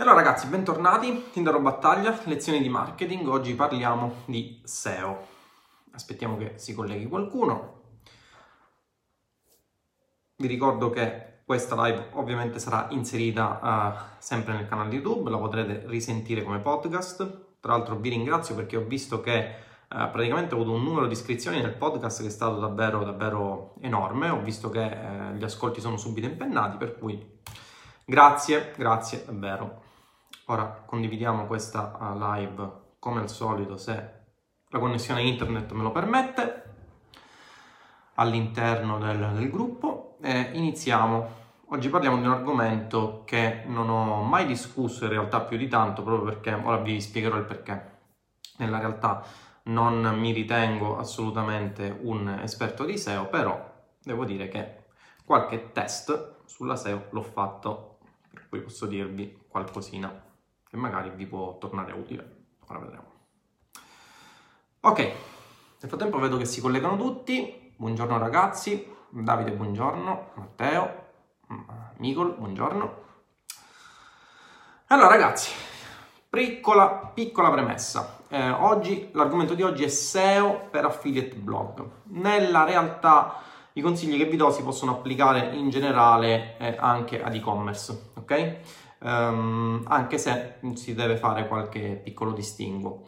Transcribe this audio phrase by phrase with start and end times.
[0.00, 3.26] Allora ragazzi, bentornati, Tinder Battaglia, lezioni di marketing.
[3.26, 5.26] Oggi parliamo di SEO.
[5.90, 7.80] Aspettiamo che si colleghi qualcuno.
[10.36, 15.82] Vi ricordo che questa live ovviamente sarà inserita uh, sempre nel canale YouTube, la potrete
[15.88, 17.56] risentire come podcast.
[17.58, 19.52] Tra l'altro vi ringrazio perché ho visto che
[19.90, 23.74] uh, praticamente ho avuto un numero di iscrizioni nel podcast che è stato davvero, davvero
[23.80, 24.28] enorme.
[24.28, 27.40] Ho visto che uh, gli ascolti sono subito impennati, per cui
[28.04, 29.86] grazie, grazie davvero.
[30.50, 34.12] Ora condividiamo questa uh, live come al solito se
[34.68, 36.62] la connessione internet me lo permette
[38.14, 41.36] all'interno del, del gruppo e iniziamo.
[41.66, 46.02] Oggi parliamo di un argomento che non ho mai discusso in realtà più di tanto
[46.02, 47.98] proprio perché ora vi spiegherò il perché.
[48.56, 49.22] Nella realtà
[49.64, 53.70] non mi ritengo assolutamente un esperto di SEO, però
[54.02, 54.86] devo dire che
[55.26, 57.98] qualche test sulla SEO l'ho fatto,
[58.32, 60.24] per cui posso dirvi qualcosina
[60.68, 62.46] che magari vi può tornare utile.
[62.68, 63.12] Ora vedremo.
[64.80, 65.14] Ok, nel
[65.88, 67.72] frattempo vedo che si collegano tutti.
[67.76, 71.06] Buongiorno ragazzi, Davide buongiorno, Matteo,
[71.96, 73.06] Micol buongiorno.
[74.88, 75.52] Allora ragazzi,
[76.28, 78.20] piccola, piccola premessa.
[78.28, 81.84] Eh, oggi, l'argomento di oggi è SEO per affiliate blog.
[82.04, 87.34] Nella realtà i consigli che vi do si possono applicare in generale eh, anche ad
[87.34, 88.56] e-commerce, ok?
[89.00, 93.04] Um, anche se si deve fare qualche piccolo distinguo.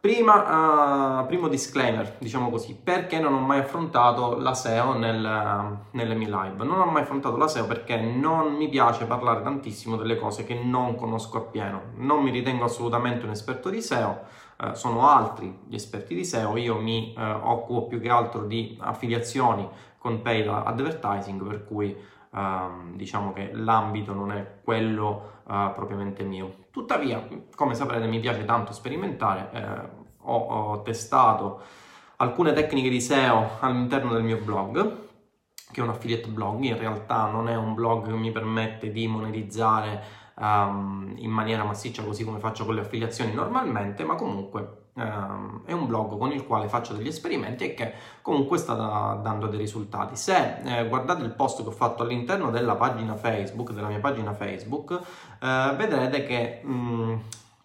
[0.00, 6.14] Prima, uh, primo disclaimer, diciamo così, perché non ho mai affrontato la SEO nel, nelle
[6.14, 6.64] mie live?
[6.64, 10.54] Non ho mai affrontato la SEO perché non mi piace parlare tantissimo delle cose che
[10.54, 11.82] non conosco appieno.
[11.96, 14.20] Non mi ritengo assolutamente un esperto di SEO,
[14.60, 18.78] uh, sono altri gli esperti di SEO, io mi uh, occupo più che altro di
[18.80, 19.68] affiliazioni
[19.98, 21.94] con paid advertising, per cui
[22.30, 26.66] uh, diciamo che l'ambito non è quello uh, propriamente mio.
[26.70, 31.60] Tuttavia, come saprete, mi piace tanto sperimentare, eh, ho, ho testato
[32.16, 35.08] alcune tecniche di SEO all'interno del mio blog,
[35.72, 39.06] che è un affiliate blog, in realtà non è un blog che mi permette di
[39.06, 40.02] monetizzare
[40.36, 45.72] um, in maniera massiccia così come faccio con le affiliazioni normalmente, ma comunque Uh, è
[45.72, 47.92] un blog con il quale faccio degli esperimenti e che
[48.22, 50.16] comunque sta da, dando dei risultati.
[50.16, 54.32] Se eh, guardate il post che ho fatto all'interno della pagina Facebook, della mia pagina
[54.32, 55.00] Facebook,
[55.40, 57.16] eh, vedrete che mh, mm,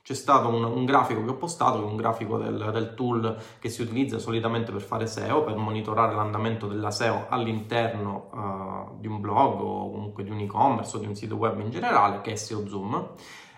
[0.06, 3.82] c'è stato un, un, grafico che ho postato, un grafico del, del, tool che si
[3.82, 9.60] utilizza solitamente per fare SEO, per monitorare l'andamento della SEO all'interno uh, di un blog
[9.62, 12.68] o comunque di un e-commerce o di un sito web in generale, che è SEO
[12.68, 13.14] Zoom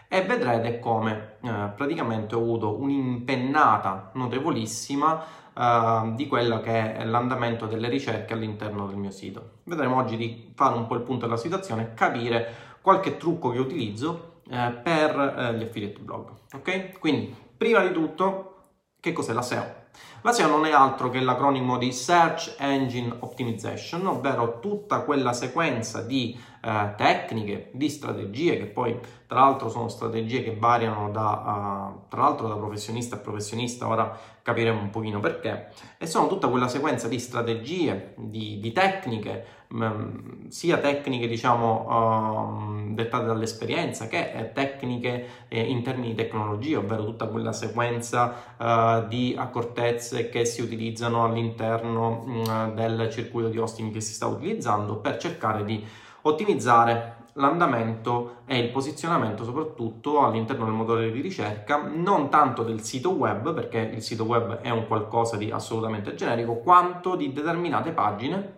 [0.07, 5.23] e vedrete come eh, praticamente ho avuto un'impennata notevolissima
[5.53, 9.59] eh, di quello che è l'andamento delle ricerche all'interno del mio sito.
[9.63, 14.41] Vedremo oggi di fare un po' il punto della situazione, capire qualche trucco che utilizzo
[14.50, 16.29] eh, per eh, gli affiliate blog.
[16.53, 17.00] Ok?
[17.00, 18.53] Quindi, prima di tutto,
[19.00, 19.85] che cos'è la SEO?
[20.21, 26.01] La SEO non è altro che l'acronimo di Search Engine Optimization, ovvero tutta quella sequenza
[26.01, 32.09] di eh, tecniche, di strategie, che poi tra l'altro sono strategie che variano da, uh,
[32.09, 36.67] tra l'altro da professionista a professionista, ora capiremo un pochino perché, e sono tutta quella
[36.67, 44.31] sequenza di strategie, di, di tecniche, mh, mm, sia tecniche diciamo uh, dettate dall'esperienza che
[44.31, 50.45] eh, tecniche eh, in termini di tecnologia, ovvero tutta quella sequenza uh, di accortezze che
[50.45, 55.63] si utilizzano all'interno mh, mm, del circuito di hosting che si sta utilizzando per cercare
[55.63, 55.85] di
[56.22, 63.11] ottimizzare l'andamento e il posizionamento soprattutto all'interno del motore di ricerca, non tanto del sito
[63.11, 68.56] web, perché il sito web è un qualcosa di assolutamente generico, quanto di determinate pagine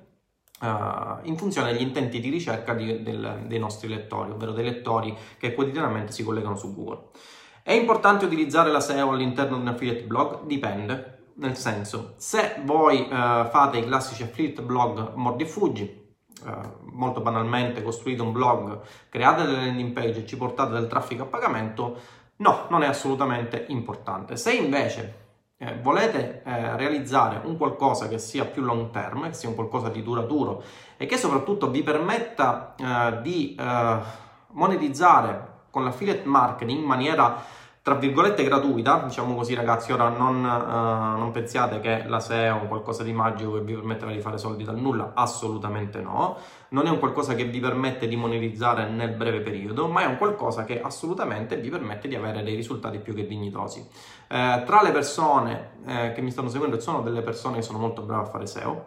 [0.61, 5.15] uh, in funzione degli intenti di ricerca di, del, dei nostri lettori, ovvero dei lettori
[5.37, 7.07] che quotidianamente si collegano su Google.
[7.63, 10.43] È importante utilizzare la SEO all'interno di un affiliate blog?
[10.45, 13.07] Dipende, nel senso, se voi uh,
[13.49, 16.07] fate i classici affiliate blog mordi e fuggi,
[16.45, 16.51] eh,
[16.91, 21.25] molto banalmente costruite un blog, create delle landing page e ci portate del traffico a
[21.25, 21.99] pagamento,
[22.37, 24.37] no, non è assolutamente importante.
[24.37, 25.18] Se invece
[25.61, 29.89] eh, volete eh, realizzare un qualcosa che sia più long term, che sia un qualcosa
[29.89, 30.63] di duraturo
[30.95, 33.97] e che soprattutto vi permetta eh, di eh,
[34.51, 37.43] monetizzare con l'affiliate marketing in maniera
[37.89, 42.67] tra virgolette gratuita, diciamo così ragazzi, ora non, uh, non pensiate che la SEO è
[42.67, 46.37] qualcosa di magico che vi permetterà di fare soldi dal nulla, assolutamente no,
[46.69, 50.17] non è un qualcosa che vi permette di monetizzare nel breve periodo, ma è un
[50.17, 53.79] qualcosa che assolutamente vi permette di avere dei risultati più che dignitosi.
[53.79, 58.03] Eh, tra le persone eh, che mi stanno seguendo sono delle persone che sono molto
[58.03, 58.85] brave a fare SEO,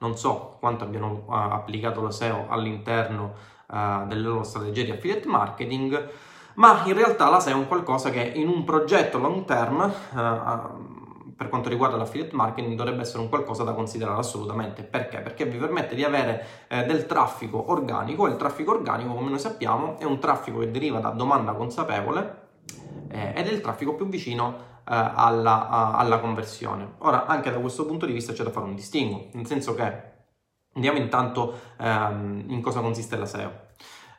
[0.00, 3.32] non so quanto abbiano uh, applicato la SEO all'interno
[3.68, 6.28] uh, delle loro strategie di affiliate marketing,
[6.60, 11.34] ma in realtà la SEO è un qualcosa che in un progetto long term uh,
[11.34, 14.82] per quanto riguarda l'affiliate marketing dovrebbe essere un qualcosa da considerare assolutamente.
[14.82, 15.20] Perché?
[15.20, 19.38] Perché vi permette di avere eh, del traffico organico e il traffico organico, come noi
[19.38, 22.48] sappiamo, è un traffico che deriva da domanda consapevole
[23.08, 26.96] eh, ed è il traffico più vicino eh, alla, alla, conversione.
[26.98, 30.02] Ora, anche da questo punto di vista c'è da fare un distinguo, nel senso che
[30.74, 33.68] andiamo intanto ehm, in cosa consiste la SEO.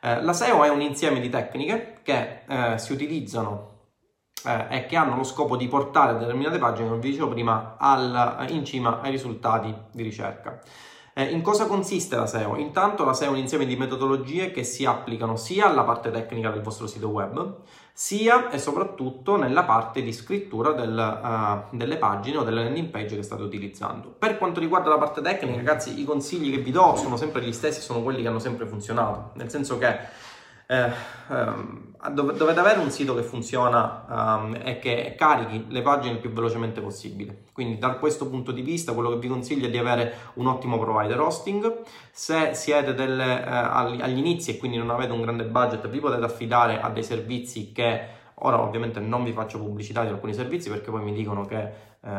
[0.04, 3.70] Eh, la SEO è un insieme di tecniche che eh, si utilizzano
[4.44, 8.46] eh, e che hanno lo scopo di portare determinate pagine, come vi dicevo prima, al,
[8.48, 10.60] in cima ai risultati di ricerca.
[11.14, 12.56] Eh, in cosa consiste la SEO?
[12.56, 16.50] Intanto la SEO è un insieme di metodologie che si applicano sia alla parte tecnica
[16.50, 17.58] del vostro sito web,
[17.94, 23.16] sia e soprattutto nella parte di scrittura del, uh, delle pagine o delle landing page
[23.16, 24.08] che state utilizzando.
[24.08, 27.52] Per quanto riguarda la parte tecnica, ragazzi, i consigli che vi do sono sempre gli
[27.52, 29.98] stessi, sono quelli che hanno sempre funzionato, nel senso che
[30.72, 30.90] eh,
[31.28, 36.30] ehm, dovete avere un sito che funziona um, e che carichi le pagine il più
[36.30, 37.44] velocemente possibile.
[37.52, 40.78] Quindi da questo punto di vista quello che vi consiglio è di avere un ottimo
[40.78, 41.82] provider hosting.
[42.10, 46.24] Se siete delle, eh, agli inizi e quindi non avete un grande budget, vi potete
[46.24, 50.90] affidare a dei servizi che Ora ovviamente non vi faccio pubblicità di alcuni servizi perché
[50.90, 51.60] poi mi dicono che
[52.00, 52.10] eh,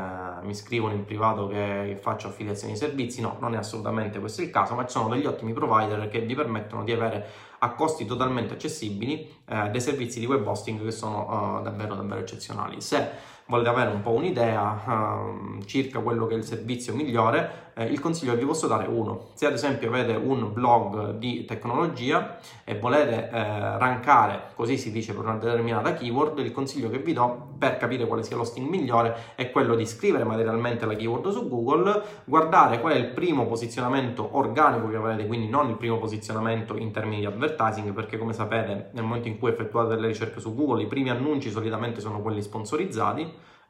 [0.42, 4.50] mi scrivono in privato che faccio affiliazioni di servizi, no, non è assolutamente questo il
[4.50, 7.26] caso, ma ci sono degli ottimi provider che vi permettono di avere
[7.63, 12.19] a costi totalmente accessibili eh, dei servizi di web hosting che sono uh, davvero davvero
[12.19, 12.81] eccezionali.
[12.81, 13.10] Se
[13.45, 18.00] volete avere un po' un'idea uh, circa quello che è il servizio migliore, eh, il
[18.00, 19.30] consiglio che vi posso dare è uno.
[19.34, 25.14] Se ad esempio avete un blog di tecnologia e volete eh, rankare, così si dice
[25.14, 29.16] per una determinata keyword, il consiglio che vi do per capire quale sia l'hosting migliore
[29.36, 34.36] è quello di scrivere materialmente la keyword su Google, guardare qual è il primo posizionamento
[34.38, 38.90] organico che avrete, quindi non il primo posizionamento in termini di advertising, perché come sapete
[38.94, 42.42] nel momento in cui effettuate delle ricerche su Google i primi annunci solitamente sono quelli
[42.42, 43.22] sponsorizzati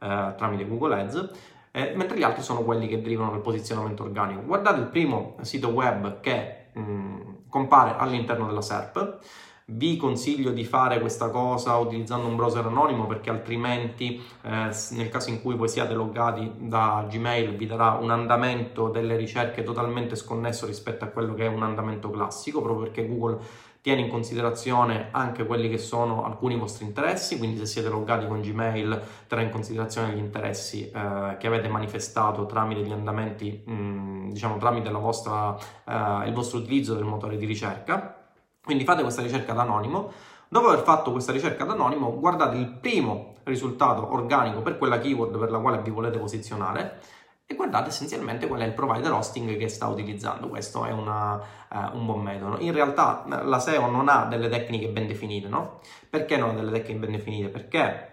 [0.03, 1.29] eh, tramite Google Ads
[1.75, 4.43] eh, mentre gli altri sono quelli che derivano dal posizionamento organico.
[4.43, 9.17] Guardate il primo sito web che mh, mm, compare all'interno della SERP.
[9.65, 15.29] Vi consiglio di fare questa cosa utilizzando un browser anonimo perché altrimenti eh, nel caso
[15.29, 20.67] in cui voi siate loggati da Gmail vi darà un andamento delle ricerche totalmente sconnesso
[20.67, 23.39] rispetto a quello che è un andamento classico proprio perché Google
[23.83, 28.39] tiene in considerazione anche quelli che sono alcuni vostri interessi, quindi se siete loggati con
[28.39, 34.29] Gmail terrà in considerazione gli interessi eh, che avete manifestato tramite gli andamenti, mh, mm,
[34.29, 38.23] diciamo tramite vostra, eh, il vostro utilizzo del motore di ricerca.
[38.63, 40.13] Quindi fate questa ricerca ad anonimo.
[40.47, 45.37] Dopo aver fatto questa ricerca ad anonimo, guardate il primo risultato organico per quella keyword
[45.37, 47.01] per la quale vi volete posizionare
[47.53, 50.49] e guardate essenzialmente qual è il provider hosting che sta utilizzando.
[50.49, 52.59] Questo è una, uh, un buon metodo.
[52.59, 55.79] In realtà la SEO non ha delle tecniche ben definite, no?
[56.09, 57.47] Perché non ha delle tecniche ben definite?
[57.49, 58.11] Perché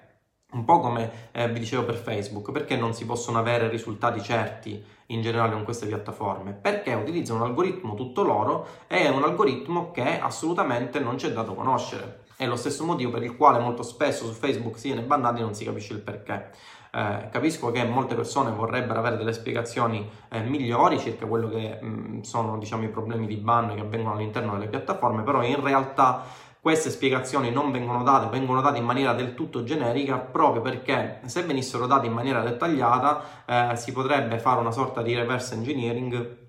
[0.52, 4.82] un po' come eh, vi dicevo per Facebook, perché non si possono avere risultati certi
[5.06, 6.52] in generale con queste piattaforme?
[6.52, 11.54] Perché utilizzano un algoritmo tutto loro e è un algoritmo che assolutamente non c'è dato
[11.54, 12.24] conoscere.
[12.36, 15.42] È lo stesso motivo per il quale molto spesso su Facebook si viene bannati e
[15.42, 16.50] non si capisce il perché.
[16.92, 22.22] Eh, capisco che molte persone vorrebbero avere delle spiegazioni eh, migliori circa quello che mh,
[22.22, 26.24] sono diciamo, i problemi di ban che avvengono all'interno delle piattaforme, però in realtà
[26.60, 31.42] queste spiegazioni non vengono date, vengono date in maniera del tutto generica proprio perché se
[31.42, 36.39] venissero date in maniera dettagliata eh, si potrebbe fare una sorta di reverse engineering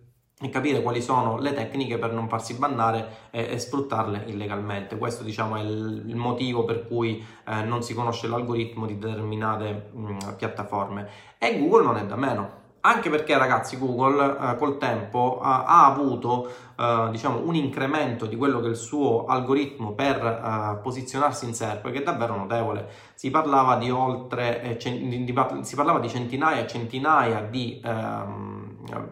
[0.41, 4.97] e capire quali sono le tecniche per non farsi bannare e, e sfruttarle illegalmente.
[4.97, 9.89] Questo diciamo, è il, il, motivo per cui eh, non si conosce l'algoritmo di determinate
[9.93, 11.07] mh, piattaforme.
[11.37, 12.59] E Google non è da meno.
[12.83, 18.35] Anche perché ragazzi Google eh, col tempo eh, ha avuto eh, diciamo, un incremento di
[18.35, 22.87] quello che è il suo algoritmo per eh, posizionarsi in SERP che è davvero notevole.
[23.13, 27.79] Si parlava di oltre eh, cent- di, di, si parlava di centinaia e centinaia di
[27.85, 28.60] ehm,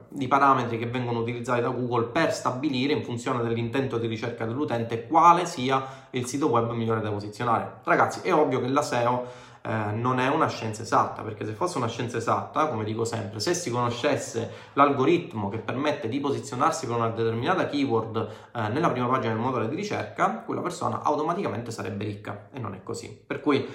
[0.08, 5.08] di parametri che vengono utilizzati da Google per stabilire in funzione dell'intento di ricerca dell'utente
[5.08, 7.80] quale sia il sito web migliore da posizionare.
[7.84, 11.78] Ragazzi, è ovvio che la SEO eh, non è una scienza esatta, perché se fosse
[11.78, 16.96] una scienza esatta, come dico sempre, se si conoscesse l'algoritmo che permette di posizionarsi per
[16.96, 22.06] una determinata keyword eh, nella prima pagina del motore di ricerca, quella persona automaticamente sarebbe
[22.06, 23.22] ricca e non è così.
[23.26, 23.68] Per cui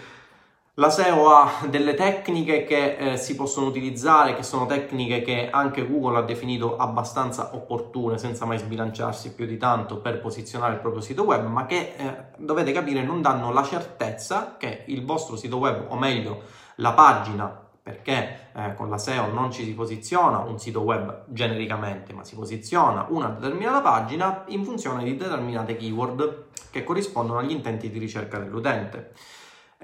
[0.79, 5.87] la SEO ha delle tecniche che eh, si possono utilizzare, che sono tecniche che anche
[5.87, 11.01] Google ha definito abbastanza opportune, senza mai sbilanciarsi più di tanto per posizionare il proprio
[11.01, 15.59] sito web, ma che eh, dovete capire non danno la certezza che il vostro sito
[15.59, 16.43] web, o meglio
[16.77, 22.13] la pagina perché eh, con la SEO non ci si posiziona un sito web genericamente,
[22.13, 27.91] ma si posiziona una determinata pagina in funzione di determinate keyword che corrispondono agli intenti
[27.91, 29.13] di ricerca dell'utente.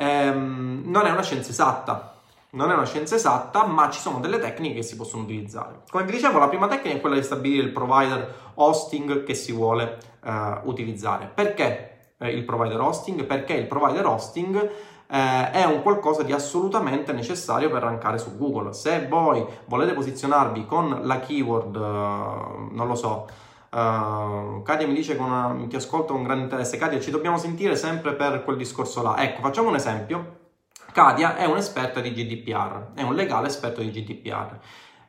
[0.00, 2.14] Ehm, non è una scienza esatta,
[2.52, 5.82] non è una scienza esatta, ma ci sono delle tecniche che si possono utilizzare.
[5.90, 9.52] Come vi dicevo, la prima tecnica è quella di stabilire il provider hosting che si
[9.52, 11.30] vuole eh, utilizzare.
[11.32, 13.24] Perché eh, il provider hosting?
[13.24, 14.70] Perché il provider hosting
[15.06, 18.72] eh, è un qualcosa di assolutamente necessario per rankare su Google.
[18.72, 23.28] Se voi volete posizionarvi con la keyword, eh, non lo so,
[23.70, 26.76] Uh, Katia mi dice che ti ascolto con grande interesse.
[26.76, 29.22] Katia, ci dobbiamo sentire sempre per quel discorso là.
[29.22, 30.38] Ecco, facciamo un esempio.
[30.92, 34.58] Katia è un'esperta di GDPR, è un legale esperto di GDPR.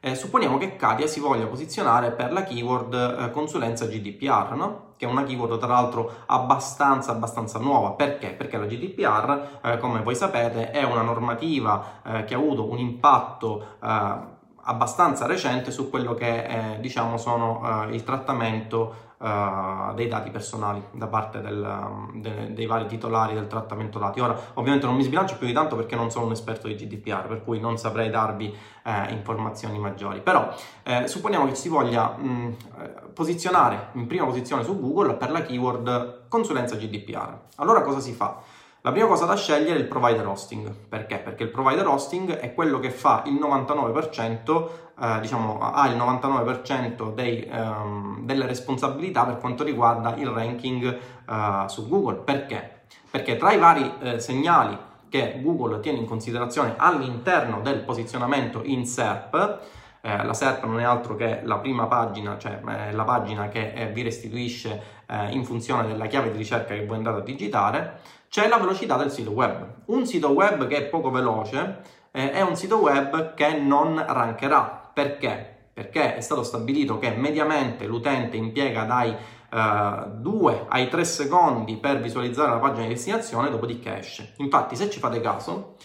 [0.04, 4.94] Eh, supponiamo che Katia si voglia posizionare per la keyword eh, consulenza GDPR, no?
[4.98, 7.92] che è una keyword tra l'altro abbastanza, abbastanza nuova.
[7.92, 8.30] Perché?
[8.30, 12.78] Perché la GDPR, eh, come voi sapete, è una normativa eh, che ha avuto un
[12.78, 20.30] impatto eh, abbastanza recente su quello che eh, diciamo sono il trattamento uh, dei dati
[20.32, 24.20] personali da parte del, um, de, dei vari titolari del trattamento dati.
[24.20, 27.28] Ora, ovviamente non mi sbilancio più di tanto perché non sono un esperto di GDPR,
[27.28, 28.54] per cui non saprei darvi
[28.84, 30.20] eh, informazioni maggiori.
[30.22, 30.54] Però
[30.84, 35.42] eh, supponiamo che si voglia mh, eh, posizionare in prima posizione su Google per la
[35.42, 37.38] keyword consulenza GDPR.
[37.58, 38.40] Allora cosa si fa?
[38.84, 40.74] La prima cosa da scegliere è il provider hosting.
[40.90, 41.20] Perché?
[41.20, 44.70] Perché il provider hosting è quello che fa il 99%,
[45.00, 51.64] eh, diciamo, ha il 99% dei, ehm, delle responsabilità per quanto riguarda il ranking eh,
[51.68, 52.22] su Google.
[52.24, 52.86] Perché?
[53.12, 54.76] Perché tra i vari eh, segnali
[55.10, 59.60] che Google tiene in considerazione all'interno del posizionamento in SERP,
[60.02, 63.72] eh, la SERP non è altro che la prima pagina, cioè eh, la pagina che
[63.74, 68.00] eh, vi restituisce eh, in funzione della chiave di ricerca che voi andate a digitare,
[68.28, 69.84] c'è la velocità del sito web.
[69.86, 71.82] Un sito web che è poco veloce
[72.12, 74.90] eh, è un sito web che non rankerà.
[74.92, 75.70] Perché?
[75.72, 79.16] Perché è stato stabilito che mediamente l'utente impiega dai
[79.52, 84.34] 2 uh, ai 3 secondi per visualizzare la pagina di destinazione, dopodiché esce.
[84.38, 85.76] Infatti, se ci fate caso,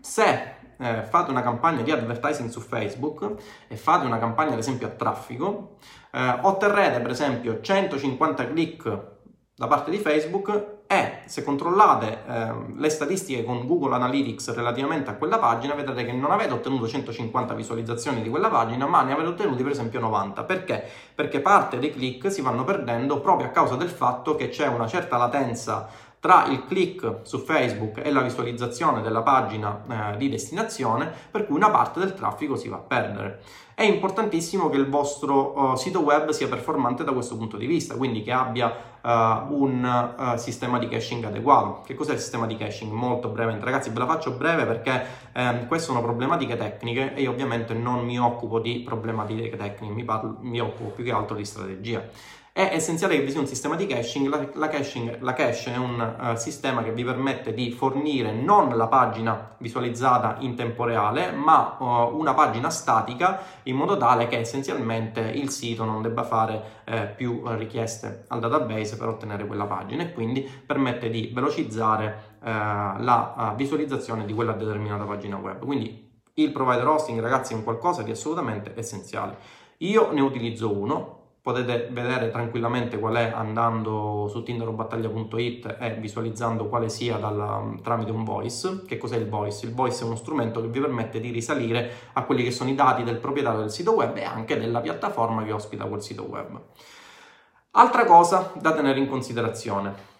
[0.00, 3.34] se eh, fate una campagna di advertising su Facebook
[3.68, 5.76] e fate una campagna ad esempio a traffico,
[6.12, 9.12] eh, otterrete per esempio 150 click
[9.56, 15.14] da parte di Facebook e se controllate eh, le statistiche con Google Analytics relativamente a
[15.14, 19.28] quella pagina vedrete che non avete ottenuto 150 visualizzazioni di quella pagina ma ne avete
[19.28, 20.84] ottenuti per esempio 90 perché?
[21.14, 24.86] Perché parte dei click si vanno perdendo proprio a causa del fatto che c'è una
[24.86, 25.88] certa latenza
[26.24, 31.54] tra il click su Facebook e la visualizzazione della pagina eh, di destinazione, per cui
[31.54, 33.42] una parte del traffico si va a perdere.
[33.74, 37.96] È importantissimo che il vostro uh, sito web sia performante da questo punto di vista,
[37.96, 38.68] quindi che abbia
[39.02, 39.08] uh,
[39.52, 41.82] un uh, sistema di caching adeguato.
[41.84, 42.92] Che cos'è il sistema di caching?
[42.92, 45.04] Molto brevemente, ragazzi, ve la faccio breve perché
[45.34, 50.04] um, queste sono problematiche tecniche e io ovviamente non mi occupo di problematiche tecniche, mi,
[50.04, 52.02] parlo, mi occupo più che altro di strategia.
[52.56, 54.28] È essenziale che vi sia un sistema di caching.
[54.28, 58.76] La, la, caching, la cache è un uh, sistema che vi permette di fornire non
[58.76, 64.38] la pagina visualizzata in tempo reale, ma uh, una pagina statica in modo tale che
[64.38, 70.04] essenzialmente il sito non debba fare uh, più richieste al database per ottenere quella pagina
[70.04, 75.64] e quindi permette di velocizzare la visualizzazione di quella determinata pagina web.
[75.64, 79.38] Quindi il provider hosting, ragazzi, è un qualcosa di assolutamente essenziale.
[79.78, 86.88] Io ne utilizzo uno, potete vedere tranquillamente qual è andando su tinderobattaglia.it e visualizzando quale
[86.88, 88.84] sia dal, tramite un voice.
[88.86, 89.66] Che cos'è il voice?
[89.66, 92.74] Il voice è uno strumento che vi permette di risalire a quelli che sono i
[92.74, 96.58] dati del proprietario del sito web e anche della piattaforma che ospita quel sito web.
[97.72, 100.12] Altra cosa da tenere in considerazione.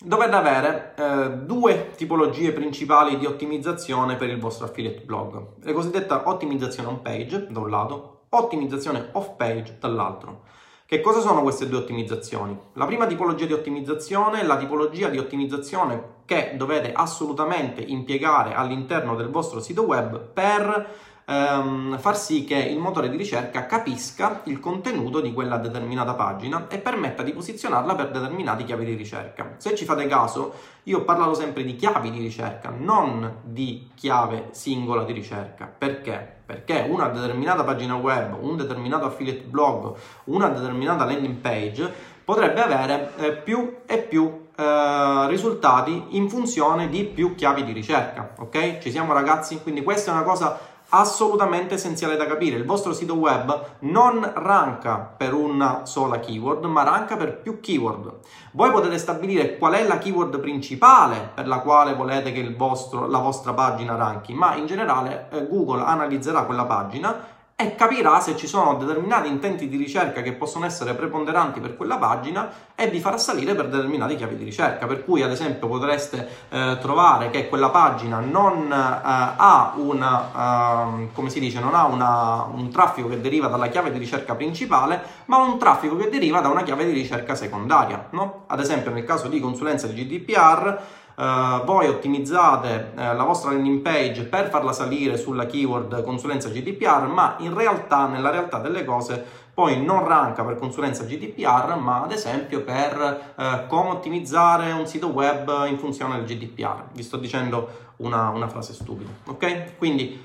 [0.00, 5.62] Dovete avere eh, due tipologie principali di ottimizzazione per il vostro affiliate blog.
[5.62, 10.42] La cosiddetta ottimizzazione on page, da un lato, ottimizzazione off page dall'altro.
[10.88, 12.58] Che cosa sono queste due ottimizzazioni?
[12.72, 19.14] La prima tipologia di ottimizzazione è la tipologia di ottimizzazione che dovete assolutamente impiegare all'interno
[19.14, 20.88] del vostro sito web per
[21.26, 26.68] ehm, far sì che il motore di ricerca capisca il contenuto di quella determinata pagina
[26.68, 29.56] e permetta di posizionarla per determinati chiavi di ricerca.
[29.58, 30.54] Se ci fate caso,
[30.84, 35.66] io ho parlato sempre di chiavi di ricerca, non di chiave singola di ricerca.
[35.66, 36.37] Perché?
[36.48, 39.92] Perché una determinata pagina web, un determinato affiliate blog,
[40.24, 41.92] una determinata landing page
[42.24, 48.32] potrebbe avere eh, più e più eh, risultati in funzione di più chiavi di ricerca.
[48.38, 48.78] Ok?
[48.78, 49.60] Ci siamo ragazzi?
[49.60, 50.58] Quindi questa è una cosa
[50.90, 52.56] assolutamente essenziale da capire.
[52.56, 58.14] Il vostro sito web non ranka per una sola keyword, ma ranka per più keyword.
[58.52, 63.18] Voi potete stabilire qual è la keyword principale per la quale volete che vostro, la
[63.18, 68.46] vostra pagina ranchi, ma in generale eh, Google analizzerà quella pagina e capirà se ci
[68.46, 73.18] sono determinati intenti di ricerca che possono essere preponderanti per quella pagina e vi farà
[73.18, 74.86] salire per determinate chiavi di ricerca.
[74.86, 81.40] Per cui, ad esempio, potreste eh, trovare che quella pagina non eh, ha una, si
[81.40, 85.58] dice, non ha una, un traffico che deriva dalla chiave di ricerca principale, ma un
[85.58, 88.06] traffico che deriva da una chiave di ricerca secondaria.
[88.10, 88.44] No?
[88.46, 90.80] Ad esempio, nel caso di consulenza di GDPR,
[91.18, 97.08] Uh, voi ottimizzate uh, la vostra landing page per farla salire sulla keyword consulenza GDPR,
[97.08, 102.12] ma in realtà, nella realtà delle cose, poi non ranka per consulenza GDPR, ma ad
[102.12, 106.84] esempio per uh, come ottimizzare un sito web in funzione del GDPR.
[106.92, 109.76] Vi sto dicendo una, una frase stupida, ok?
[109.76, 110.24] Quindi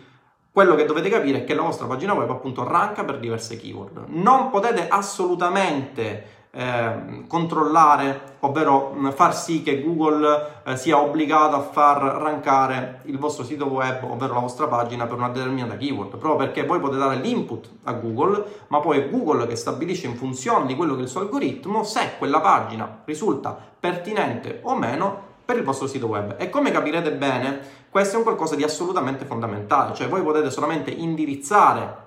[0.52, 4.04] quello che dovete capire è che la vostra pagina web appunto ranka per diverse keyword.
[4.10, 11.98] Non potete assolutamente eh, controllare, ovvero far sì che Google eh, sia obbligato a far
[11.98, 16.63] rankare il vostro sito web, ovvero la vostra pagina per una determinata keyword, proprio perché
[16.63, 20.75] voi potete dare l'input a Google, ma poi è Google che stabilisce in funzione di
[20.75, 25.63] quello che è il suo algoritmo se quella pagina risulta pertinente o meno per il
[25.63, 26.36] vostro sito web.
[26.38, 30.91] E come capirete bene, questo è un qualcosa di assolutamente fondamentale, cioè voi potete solamente
[30.91, 32.01] indirizzare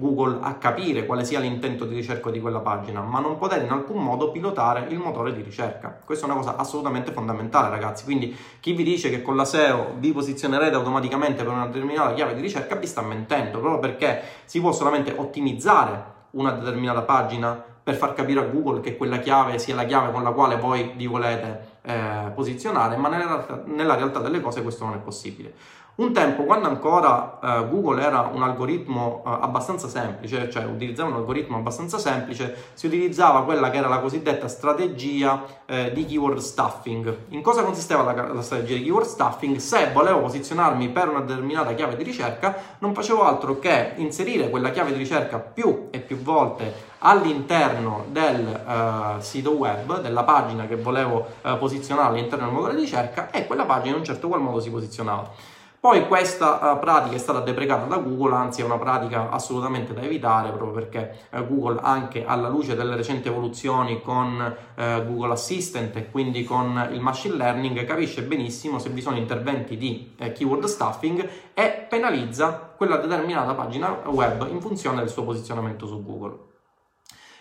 [0.00, 3.70] Google a capire quale sia l'intento di ricerca di quella pagina, ma non potete in
[3.70, 6.00] alcun modo pilotare il motore di ricerca.
[6.04, 8.04] Questa è una cosa assolutamente fondamentale, ragazzi.
[8.04, 12.34] Quindi chi vi dice che con la SEO vi posizionerete automaticamente per una determinata chiave
[12.34, 17.94] di ricerca vi sta mentendo, proprio perché si può solamente ottimizzare una determinata pagina per
[17.94, 21.06] far capire a Google che quella chiave sia la chiave con la quale voi vi
[21.06, 25.54] volete eh, posizionare, ma nella, nella realtà delle cose questo non è possibile.
[26.00, 31.16] Un tempo, quando ancora uh, Google era un algoritmo uh, abbastanza semplice, cioè utilizzava un
[31.16, 37.16] algoritmo abbastanza semplice, si utilizzava quella che era la cosiddetta strategia uh, di keyword stuffing.
[37.28, 39.56] In cosa consisteva la, la, strategia di keyword stuffing?
[39.56, 44.70] Se volevo posizionarmi per una determinata chiave di ricerca, non facevo altro che inserire quella
[44.70, 51.26] chiave di ricerca più e più volte all'interno del sito web, della pagina che volevo
[51.58, 54.70] posizionare all'interno del motore di ricerca e quella pagina in un certo qual modo si
[54.70, 55.49] posizionava.
[55.80, 60.02] Poi questa uh, pratica è stata deprecata da Google, anzi è una pratica assolutamente da
[60.02, 65.96] evitare proprio perché uh, Google anche alla luce delle recenti evoluzioni con uh, Google Assistant
[65.96, 71.26] e quindi con il machine learning capisce benissimo se vi sono interventi di keyword stuffing
[71.54, 76.48] e penalizza quella determinata pagina web in funzione del suo posizionamento su Google.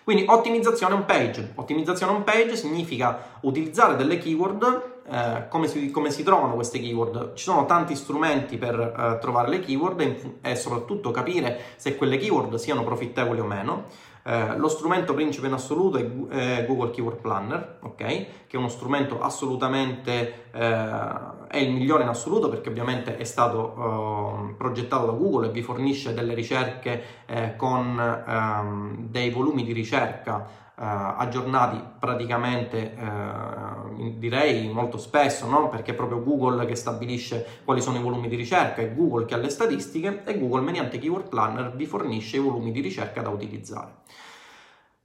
[0.05, 1.51] Quindi ottimizzazione on page.
[1.55, 7.33] Ottimizzazione on page significa utilizzare delle keyword eh, come, si, come, si, trovano queste keyword.
[7.33, 12.17] Ci sono tanti strumenti per eh, trovare le keyword e, e, soprattutto capire se quelle
[12.17, 13.85] keyword siano profittevoli o meno.
[14.23, 17.95] Eh, lo strumento principe in assoluto è Google Keyword Planner, ok?
[17.97, 23.73] Che è uno strumento assolutamente eh, è il migliore in assoluto perché ovviamente è stato
[23.75, 29.73] uh, progettato da Google e vi fornisce delle ricerche eh, con um, dei volumi di
[29.73, 35.67] ricerca aggiornati praticamente uh, direi molto spesso, no?
[35.67, 39.33] perché è proprio Google che stabilisce quali sono i volumi di ricerca, è Google che
[39.33, 43.29] ha le statistiche e Google mediante Keyword Planner vi fornisce i volumi di ricerca da
[43.29, 43.97] utilizzare.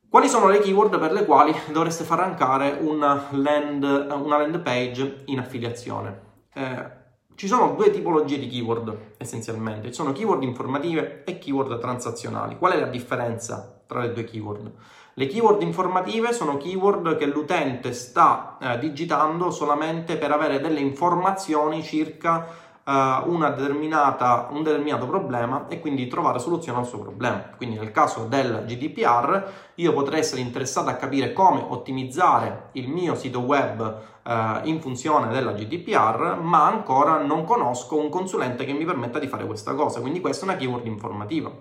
[0.08, 5.22] Quali sono le keyword per le quali dovreste far rankare una land, una land page
[5.24, 6.20] in affiliazione?
[6.54, 7.02] Eh,
[7.34, 12.56] ci sono due tipologie di keyword essenzialmente, ci sono keyword informative e keyword transazionali.
[12.56, 14.72] Qual è la differenza tra le due keyword?
[15.16, 21.84] Le keyword informative sono keyword che l'utente sta eh, digitando solamente per avere delle informazioni
[21.84, 22.48] circa
[22.82, 27.50] eh, un determinato problema e quindi trovare soluzione al suo problema.
[27.56, 33.14] Quindi nel caso del GDPR io potrei essere interessato a capire come ottimizzare il mio
[33.14, 38.84] sito web eh, in funzione della GDPR, ma ancora non conosco un consulente che mi
[38.84, 41.52] permetta di fare questa cosa, quindi questa è una keyword informativa.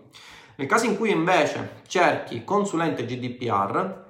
[0.56, 4.02] Nel caso in cui invece cerchi consulente GDPR,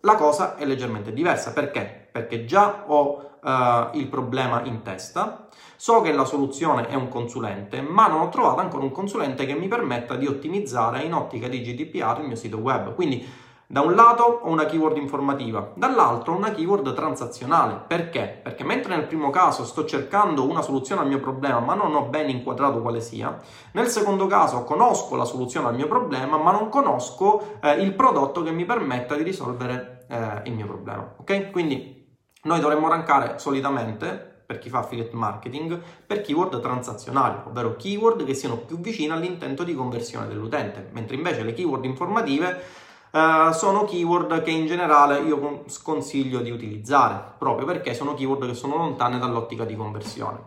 [0.00, 1.52] la cosa è leggermente diversa.
[1.52, 2.08] Perché?
[2.12, 7.80] Perché già ho uh, il problema in testa, so che la soluzione è un consulente,
[7.80, 11.62] ma non ho trovato ancora un consulente che mi permetta di ottimizzare in ottica di
[11.62, 12.94] GDPR il mio sito web.
[12.94, 13.26] Quindi
[13.70, 17.82] da un lato ho una keyword informativa, dall'altro una keyword transazionale.
[17.86, 18.40] Perché?
[18.42, 22.04] Perché mentre nel primo caso sto cercando una soluzione al mio problema ma non ho
[22.04, 23.38] ben inquadrato quale sia,
[23.72, 28.42] nel secondo caso conosco la soluzione al mio problema ma non conosco eh, il prodotto
[28.42, 31.16] che mi permetta di risolvere eh, il mio problema.
[31.18, 31.50] Ok?
[31.50, 38.24] Quindi noi dovremmo rankare solitamente per chi fa affiliate marketing, per keyword transazionali, ovvero keyword
[38.24, 43.84] che siano più vicine all'intento di conversione dell'utente, mentre invece le keyword informative uh, sono
[43.84, 49.18] keyword che in generale io sconsiglio di utilizzare, proprio perché sono keyword che sono lontane
[49.18, 50.38] dall'ottica di conversione.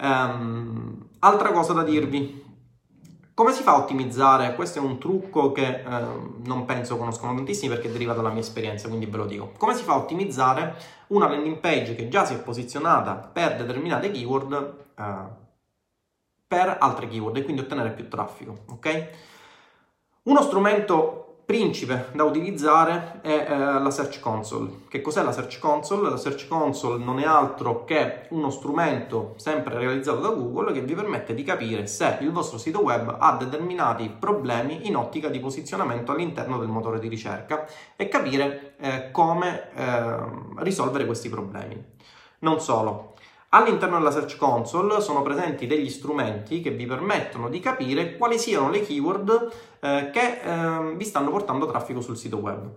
[0.00, 2.48] Um, altra cosa da dirvi,
[3.40, 4.54] come si fa a ottimizzare?
[4.54, 5.84] Questo è un trucco che eh,
[6.44, 9.52] non penso conoscono tantissimi perché deriva dalla mia esperienza, quindi ve lo dico.
[9.56, 14.10] Come si fa a ottimizzare una landing page che già si è posizionata per determinate
[14.10, 15.38] keyword eh,
[16.46, 19.08] per altre keyword e quindi ottenere più traffico, ok?
[20.24, 21.19] Uno strumento
[21.50, 24.82] principe da utilizzare è eh, la Search Console.
[24.88, 26.08] Che cos'è la Search Console?
[26.08, 30.94] La Search Console non è altro che uno strumento sempre realizzato da Google che vi
[30.94, 36.12] permette di capire se il vostro sito web ha determinati problemi in ottica di posizionamento
[36.12, 40.16] all'interno del motore di ricerca e capire eh, come eh,
[40.58, 41.84] risolvere questi problemi.
[42.42, 43.14] Non solo,
[43.52, 48.70] All'interno della Search Console sono presenti degli strumenti che vi permettono di capire quali siano
[48.70, 52.70] le keyword eh, che eh, vi stanno portando traffico sul sito web.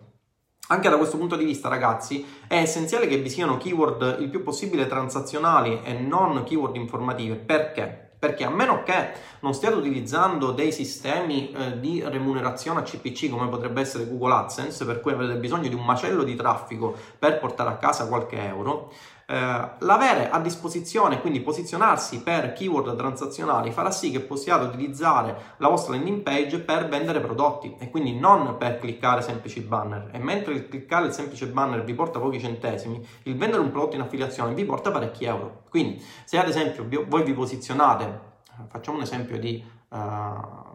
[0.70, 4.42] Anche da questo punto di vista, ragazzi, è essenziale che vi siano keyword il più
[4.42, 7.36] possibile transazionali e non keyword informative.
[7.36, 8.14] Perché?
[8.18, 13.50] Perché a meno che non stiate utilizzando dei sistemi eh, di remunerazione a CPC come
[13.50, 17.70] potrebbe essere Google AdSense, per cui avrete bisogno di un macello di traffico per portare
[17.70, 18.92] a casa qualche euro,
[19.26, 25.70] eh, l'avere a disposizione, quindi posizionarsi per keyword transazionali, farà sì che possiate utilizzare la
[25.70, 30.10] vostra landing page per vendere prodotti e quindi non per cliccare semplici banner.
[30.12, 33.96] E mentre il cliccare il semplice banner vi porta pochi centesimi, il vendere un prodotto
[33.96, 35.64] in affiliazione vi porta parecchi euro.
[35.70, 38.20] Quindi, se ad esempio voi vi posizionate,
[38.68, 39.64] facciamo un esempio di.
[39.90, 40.72] Uh,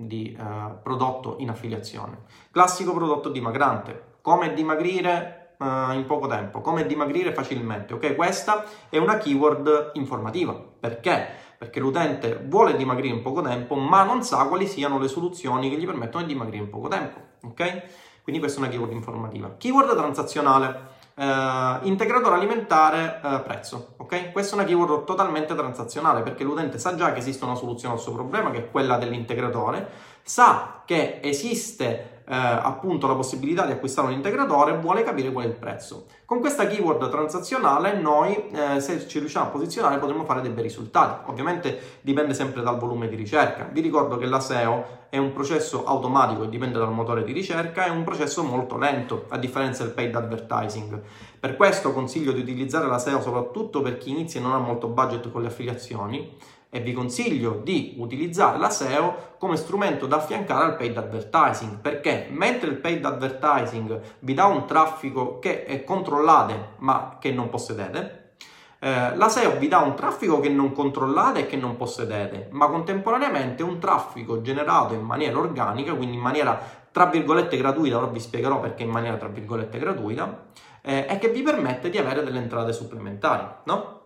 [0.00, 2.22] di uh, prodotto in affiliazione.
[2.52, 4.18] Classico prodotto dimagrante.
[4.20, 8.14] Come dimagrire uh, in poco tempo, come dimagrire facilmente, ok?
[8.14, 10.52] Questa è una keyword informativa.
[10.52, 11.26] Perché?
[11.58, 15.76] Perché l'utente vuole dimagrire in poco tempo, ma non sa quali siano le soluzioni che
[15.76, 17.82] gli permettono di dimagrire in poco tempo, ok?
[18.22, 19.54] Quindi questa è una keyword informativa.
[19.56, 20.96] Keyword transazionale.
[21.18, 24.30] Uh, integratore alimentare uh, prezzo, ok?
[24.30, 28.00] Questa è una keyword totalmente transazionale perché l'utente sa già che esiste una soluzione al
[28.00, 29.90] suo problema che è quella dell'integratore,
[30.22, 35.48] sa che esiste eh, appunto la possibilità di acquistare un integratore, vuole capire qual è
[35.48, 36.06] il prezzo.
[36.24, 40.62] Con questa keyword transazionale noi, eh, se ci riusciamo a posizionare, potremo fare dei bei
[40.62, 41.30] risultati.
[41.30, 43.66] Ovviamente dipende sempre dal volume di ricerca.
[43.70, 47.86] Vi ricordo che la SEO è un processo automatico e dipende dal motore di ricerca,
[47.86, 51.00] è un processo molto lento, a differenza del paid advertising.
[51.40, 54.88] Per questo consiglio di utilizzare la SEO soprattutto per chi inizia e non ha molto
[54.88, 56.36] budget con le affiliazioni
[56.70, 62.26] e vi consiglio di utilizzare la SEO come strumento da affiancare al paid advertising perché
[62.30, 68.34] mentre il paid advertising vi dà un traffico che controllate ma che non possedete
[68.80, 72.68] eh, la SEO vi dà un traffico che non controllate e che non possedete ma
[72.68, 76.60] contemporaneamente un traffico generato in maniera organica quindi in maniera
[76.92, 80.48] tra virgolette gratuita ora vi spiegherò perché in maniera tra virgolette gratuita
[80.82, 84.00] eh, e che vi permette di avere delle entrate supplementari no?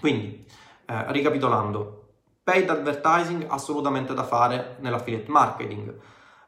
[0.00, 0.44] quindi
[0.86, 1.99] eh, ricapitolando
[2.50, 5.94] paid advertising assolutamente da fare nell'affiliate marketing.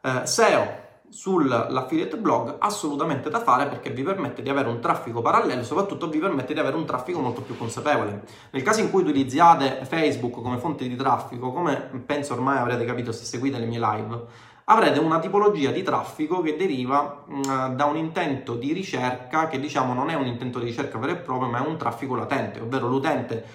[0.01, 5.61] Eh, SEO sull'affiliate blog assolutamente da fare perché vi permette di avere un traffico parallelo
[5.61, 8.23] e soprattutto vi permette di avere un traffico molto più consapevole.
[8.49, 13.13] Nel caso in cui utilizziate Facebook come fonte di traffico, come penso ormai avrete capito
[13.13, 14.21] se seguite le mie live,
[14.65, 19.93] avrete una tipologia di traffico che deriva mh, da un intento di ricerca che diciamo
[19.93, 22.87] non è un intento di ricerca vero e proprio ma è un traffico latente, ovvero
[22.87, 23.45] l'utente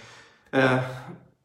[0.50, 0.80] eh,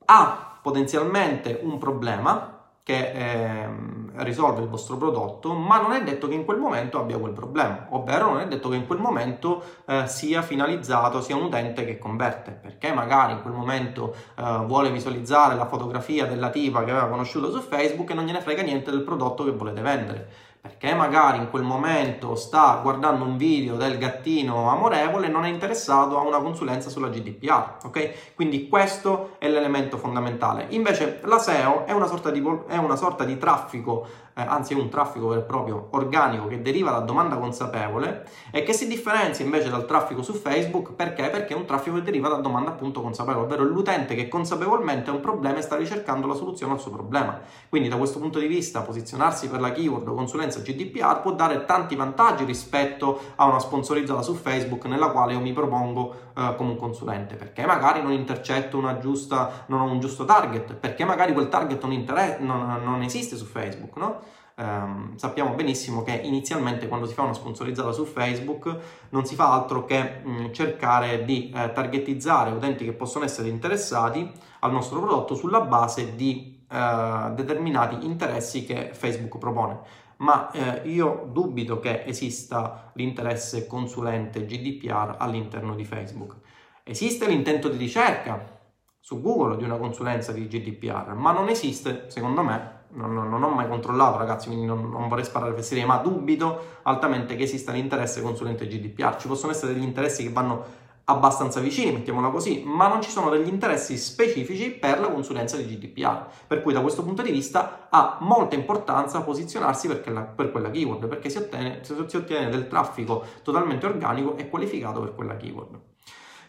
[0.06, 3.70] ha potenzialmente un problema che eh,
[4.16, 7.88] risolve il vostro prodotto, ma non è detto che in quel momento abbia quel problema,
[7.90, 11.98] ovvero non è detto che in quel momento eh, sia finalizzato, sia un utente che
[11.98, 17.08] converte, perché magari in quel momento eh, vuole visualizzare la fotografia della tipa che aveva
[17.08, 20.30] conosciuto su Facebook e non gliene frega niente del prodotto che volete vendere
[20.64, 25.50] perché magari in quel momento sta guardando un video del gattino amorevole e non è
[25.50, 28.34] interessato a una consulenza sulla GDPR, ok?
[28.34, 30.68] Quindi questo è l'elemento fondamentale.
[30.70, 35.28] Invece la SEO è una sorta di, una sorta di traffico anzi è un traffico
[35.28, 39.86] vero e proprio organico che deriva da domanda consapevole e che si differenzia invece dal
[39.86, 41.30] traffico su Facebook perché?
[41.30, 45.14] Perché è un traffico che deriva da domanda appunto consapevole, ovvero l'utente che consapevolmente ha
[45.14, 47.40] un problema e sta ricercando la soluzione al suo problema.
[47.70, 51.66] Quindi da questo punto di vista posizionarsi per la keyword o consulenza GDPR può dare
[51.66, 56.72] tanti vantaggi rispetto a una sponsorizzata su Facebook nella quale io mi propongo eh, come
[56.72, 61.34] un consulente, perché magari non intercetto una giusta, non ho un giusto target, perché magari
[61.34, 64.22] quel target non, inter- non, non esiste su Facebook, no?
[64.56, 68.78] Ehm, sappiamo benissimo che inizialmente quando si fa una sponsorizzata su Facebook
[69.10, 74.32] non si fa altro che mh, cercare di eh, targetizzare utenti che possono essere interessati
[74.60, 80.02] al nostro prodotto sulla base di eh, determinati interessi che Facebook propone.
[80.18, 86.38] Ma eh, io dubito che esista l'interesse consulente GDPR all'interno di Facebook.
[86.84, 88.62] Esiste l'intento di ricerca
[89.00, 93.50] su Google di una consulenza di GDPR, ma non esiste, secondo me, non, non, ho
[93.50, 98.22] mai controllato ragazzi, quindi non, non vorrei sparare fesserie, ma dubito altamente che esista l'interesse
[98.22, 99.18] consulente GDPR.
[99.18, 103.30] Ci possono essere degli interessi che vanno abbastanza vicini, mettiamola così, ma non ci sono
[103.30, 106.28] degli interessi specifici per la consulenza di GDPR.
[106.48, 111.08] Per cui da questo punto di vista ha molta importanza posizionarsi per, per quella keyword,
[111.08, 115.80] perché si ottiene, si ottiene del traffico totalmente organico e qualificato per quella keyword.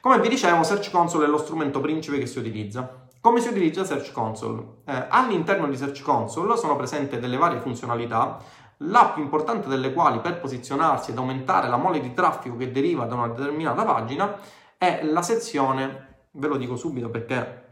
[0.01, 3.04] Come vi dicevo, Search Console è lo strumento principe che si utilizza.
[3.25, 4.83] Come si utilizza Search Console?
[4.85, 8.37] Eh, all'interno di Search Console sono presenti delle varie funzionalità,
[8.81, 13.07] la più importante delle quali per posizionarsi ed aumentare la mole di traffico che deriva
[13.07, 14.39] da una determinata pagina
[14.77, 17.67] è la sezione, ve lo dico subito perché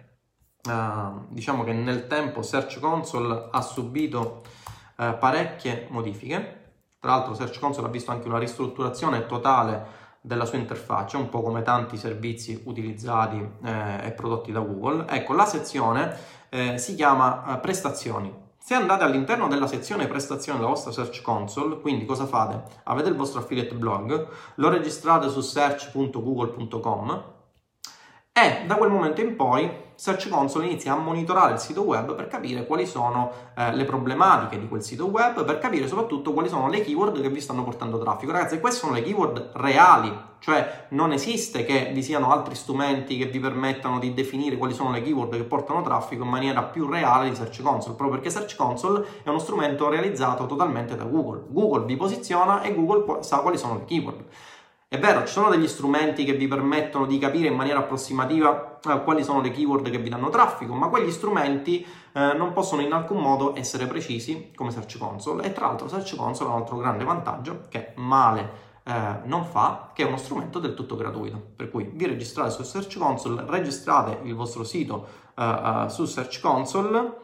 [0.66, 4.40] eh, diciamo che nel tempo Search Console ha subito
[4.96, 10.58] eh, parecchie modifiche, tra l'altro Search Console ha visto anche una ristrutturazione totale della sua
[10.58, 15.06] interfaccia, un po' come tanti servizi utilizzati eh, e prodotti da Google.
[15.08, 16.16] Ecco, la sezione
[16.48, 18.32] eh, si chiama eh, prestazioni.
[18.56, 22.62] Se andate all'interno della sezione prestazioni della vostra Search Console, quindi cosa fate?
[22.84, 27.31] Avete il vostro affiliate blog, lo registrate su search.google.com
[28.34, 32.28] e da quel momento in poi Search Console inizia a monitorare il sito web per
[32.28, 36.68] capire quali sono eh, le problematiche di quel sito web, per capire soprattutto quali sono
[36.68, 38.32] le keyword che vi stanno portando traffico.
[38.32, 43.26] Ragazzi, queste sono le keyword reali, cioè non esiste che vi siano altri strumenti che
[43.26, 47.28] vi permettano di definire quali sono le keyword che portano traffico in maniera più reale
[47.28, 51.44] di Search Console, proprio perché Search Console è uno strumento realizzato totalmente da Google.
[51.48, 54.24] Google vi posiziona e Google sa quali sono le keyword.
[54.92, 59.02] È vero, ci sono degli strumenti che vi permettono di capire in maniera approssimativa eh,
[59.02, 62.92] quali sono le keyword che vi danno traffico, ma quegli strumenti eh, non possono in
[62.92, 66.76] alcun modo essere precisi come Search Console e tra l'altro Search Console ha un altro
[66.76, 68.50] grande vantaggio che male
[68.84, 71.40] eh, non fa, che è uno strumento del tutto gratuito.
[71.56, 76.38] Per cui vi registrate su Search Console, registrate il vostro sito eh, eh, su Search
[76.38, 77.14] Console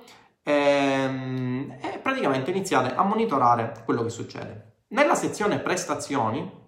[0.43, 4.77] ehm, e praticamente iniziate a monitorare quello che succede.
[4.89, 6.67] Nella sezione prestazioni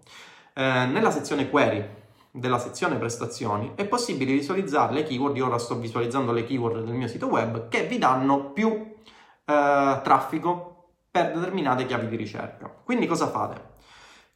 [0.55, 1.99] eh, nella sezione query
[2.33, 6.95] della sezione prestazioni è possibile visualizzare le keyword, io ora sto visualizzando le keyword del
[6.95, 12.69] mio sito web, che vi danno più eh, traffico per determinate chiavi di ricerca.
[12.69, 13.69] Quindi cosa fate?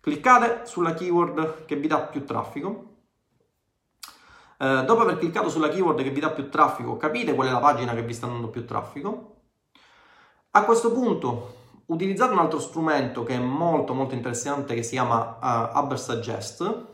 [0.00, 2.94] Cliccate sulla keyword che vi dà più traffico,
[4.58, 7.58] eh, dopo aver cliccato sulla keyword che vi dà più traffico, capite qual è la
[7.58, 9.30] pagina che vi sta dando più traffico.
[10.50, 15.72] A questo punto utilizzate un altro strumento che è molto molto interessante che si chiama
[15.72, 16.92] uh, Uber Suggest.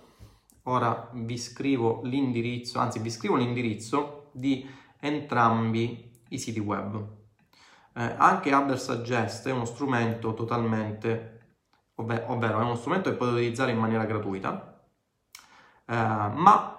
[0.65, 4.69] Ora vi scrivo l'indirizzo, anzi vi scrivo l'indirizzo di
[5.01, 7.19] entrambi i siti web.
[7.95, 11.57] Eh, anche Uber Suggest è uno strumento totalmente,
[11.97, 14.85] ovvero, ovvero è uno strumento che potete utilizzare in maniera gratuita,
[15.87, 16.77] eh, ma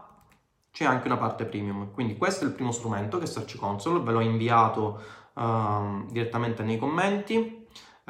[0.71, 1.91] c'è anche una parte premium.
[1.91, 5.02] Quindi questo è il primo strumento che è Search Console, ve l'ho inviato
[5.34, 7.61] uh, direttamente nei commenti.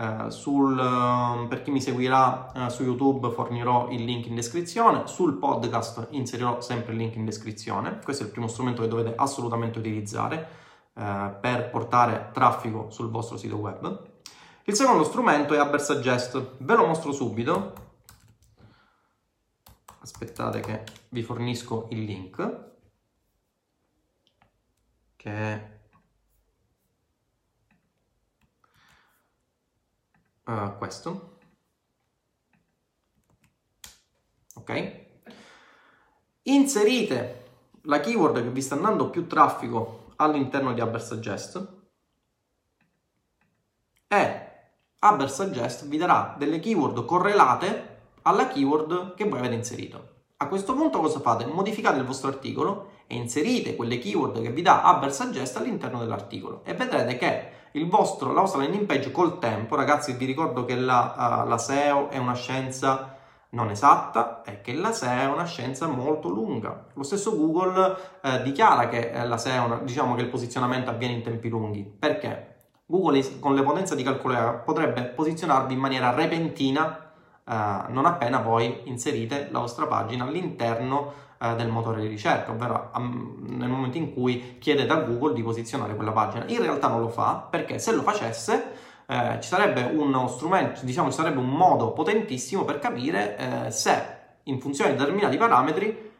[0.02, 5.06] Eh, sul, uh, per chi mi seguirà uh, su YouTube fornirò il link in descrizione,
[5.06, 8.00] sul podcast inserirò sempre il link in descrizione.
[8.04, 10.60] Questo è il primo strumento che dovete assolutamente utilizzare
[10.94, 14.10] per portare traffico sul vostro sito web.
[14.66, 17.74] Il secondo strumento è Ubersuggest, ve lo mostro subito.
[20.02, 22.60] Aspettate che vi fornisco il link,
[25.16, 25.81] che è
[30.52, 31.38] uh, questo.
[34.56, 35.00] Ok?
[36.44, 37.46] Inserite
[37.84, 41.80] la keyword che vi sta andando più traffico all'interno di Ubersuggest
[44.08, 44.50] e
[45.00, 47.90] Ubersuggest vi darà delle keyword correlate
[48.24, 50.10] alla keyword che voi avete inserito.
[50.38, 51.46] A questo punto cosa fate?
[51.46, 56.74] Modificate il vostro articolo e inserite quelle keyword che vi dà Ubersuggest all'interno dell'articolo e
[56.74, 57.52] vedrete che
[57.90, 62.10] vostro, la vostra landing page col tempo, ragazzi vi ricordo che la, uh, la SEO
[62.10, 63.18] è una scienza
[63.52, 66.86] non esatta e che la SEO è una scienza molto lunga.
[66.94, 71.16] Lo stesso Google eh, dichiara che eh, la SEO, una, diciamo che il posizionamento avviene
[71.16, 71.84] in tempi lunghi.
[71.84, 72.48] Perché?
[72.86, 77.11] Google con le potenze di calcolo potrebbe posizionarvi in maniera repentina
[77.52, 82.92] eh, non appena voi inserite la vostra pagina all'interno eh, del motore di ricerca, ovvero
[82.96, 86.46] um, nel momento in cui chiedete a Google di posizionare quella pagina.
[86.48, 88.72] In realtà non lo fa perché se lo facesse,
[89.06, 94.20] eh, ci sarebbe uno strumento, diciamo ci sarebbe un modo potentissimo per capire eh, se
[94.44, 96.11] in funzione di determinati parametri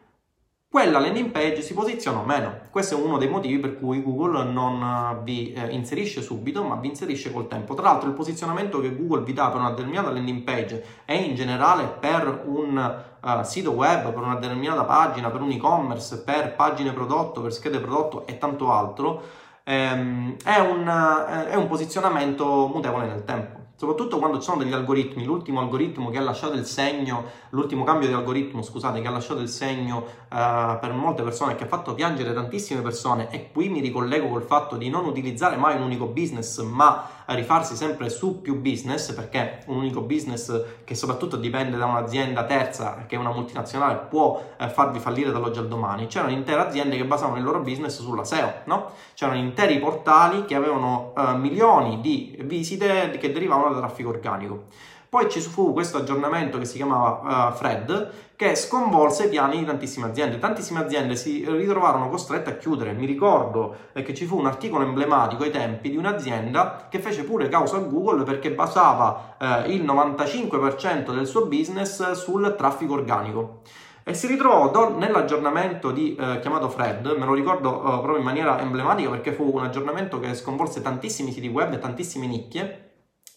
[0.72, 2.62] quella landing page si posiziona o meno.
[2.70, 6.76] Questo è uno dei motivi per cui Google non eh, vi eh, inserisce subito, ma
[6.76, 7.74] vi inserisce col tempo.
[7.74, 11.36] Tra l'altro il posizionamento che Google vi dà per una determinata landing page e in
[11.36, 16.94] generale per un uh, sito web, per una determinata pagina, per un e-commerce, per pagine
[16.94, 19.24] prodotto, per schede prodotto e tanto altro,
[19.64, 24.74] ehm, è, un, eh, è un posizionamento mutevole nel tempo soprattutto quando ci sono degli
[24.74, 29.10] algoritmi, l'ultimo algoritmo che ha lasciato il segno, l'ultimo cambio di algoritmo, scusate, che ha
[29.10, 33.70] lasciato il segno uh, per molte persone, che ha fatto piangere tantissime persone, e qui
[33.70, 38.42] mi ricollego col fatto di non utilizzare mai un unico business, ma rifarsi sempre su
[38.42, 43.32] più business, perché un unico business che soprattutto dipende da un'azienda terza, che è una
[43.32, 46.08] multinazionale, può eh, farvi fallire dall'oggi al domani.
[46.08, 48.92] C'erano intere aziende che basavano il loro business sulla SEO, no?
[49.14, 54.66] C'erano interi portali che avevano uh, milioni di visite che derivavano da traffico organico.
[55.12, 59.66] Poi ci fu questo aggiornamento che si chiamava uh, Fred, che sconvolse i piani di
[59.66, 60.40] tantissime aziende.
[60.40, 62.94] Tantissime aziende si ritrovarono costrette a chiudere.
[62.94, 67.26] Mi ricordo eh, che ci fu un articolo emblematico ai tempi di un'azienda che fece
[67.26, 73.64] pure causa a Google perché basava eh, il 95% del suo business sul traffico organico
[74.04, 78.24] e si ritrovò do, nell'aggiornamento di, eh, chiamato Fred, me lo ricordo eh, proprio in
[78.24, 82.91] maniera emblematica perché fu un aggiornamento che sconvolse tantissimi siti web e tantissime nicchie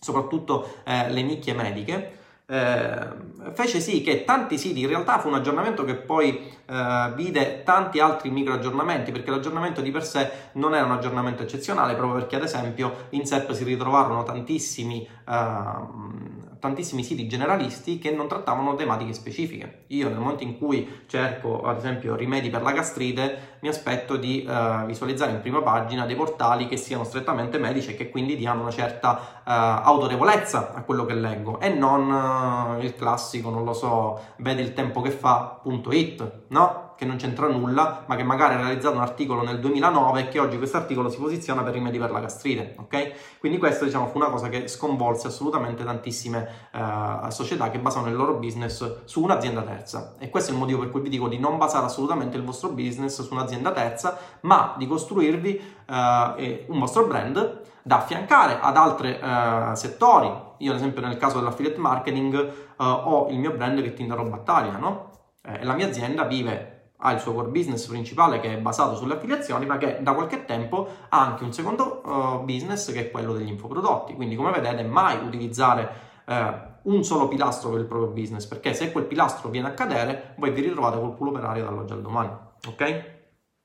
[0.04, 3.08] soprattutto eh, le nicchie mediche, eh,
[3.54, 8.00] fece sì che tanti siti, in realtà fu un aggiornamento che poi eh, vide tanti
[8.00, 12.36] altri micro aggiornamenti, perché l'aggiornamento di per sé non era un aggiornamento eccezionale, proprio perché
[12.36, 19.12] ad esempio in SEP si ritrovarono tantissimi uh, tantissimi siti generalisti che non trattavano tematiche
[19.12, 19.84] specifiche.
[19.88, 24.46] Io nel momento in cui cerco ad esempio rimedi per la gastrite mi aspetto di
[24.48, 28.62] uh, visualizzare in prima pagina dei portali che siano strettamente medici e che quindi diano
[28.62, 33.74] una certa uh, autorevolezza a quello che leggo e non uh, il classico, non lo
[33.74, 36.83] so, vedi il tempo che fa.it, no?
[36.96, 40.38] Che non c'entra nulla, ma che magari ha realizzato un articolo nel 2009 e che
[40.38, 43.38] oggi questo articolo si posiziona per rimedi per la gastrite, ok?
[43.38, 48.14] Quindi questo diciamo fu una cosa che sconvolse assolutamente tantissime uh, società che basano il
[48.14, 51.38] loro business su un'azienda terza e questo è il motivo per cui vi dico di
[51.38, 57.06] non basare assolutamente il vostro business su un'azienda terza, ma di costruirvi uh, un vostro
[57.06, 60.42] brand da affiancare ad altri uh, settori.
[60.58, 65.10] Io ad esempio nel caso dell'affiliate marketing ho il mio brand che Tinder Battaglia, no?
[65.42, 69.14] E la mia azienda vive ha il suo core business principale che è basato sulle
[69.14, 73.32] affiliazioni, ma che da qualche tempo ha anche un secondo uh, business che è quello
[73.32, 74.14] degli infoprodotti.
[74.14, 75.90] Quindi, come vedete, mai utilizzare
[76.26, 80.34] uh, un solo pilastro per il proprio business, perché se quel pilastro viene a cadere,
[80.38, 82.30] voi vi ritrovate col culo per aria dall'oggi al domani.
[82.68, 83.12] Ok?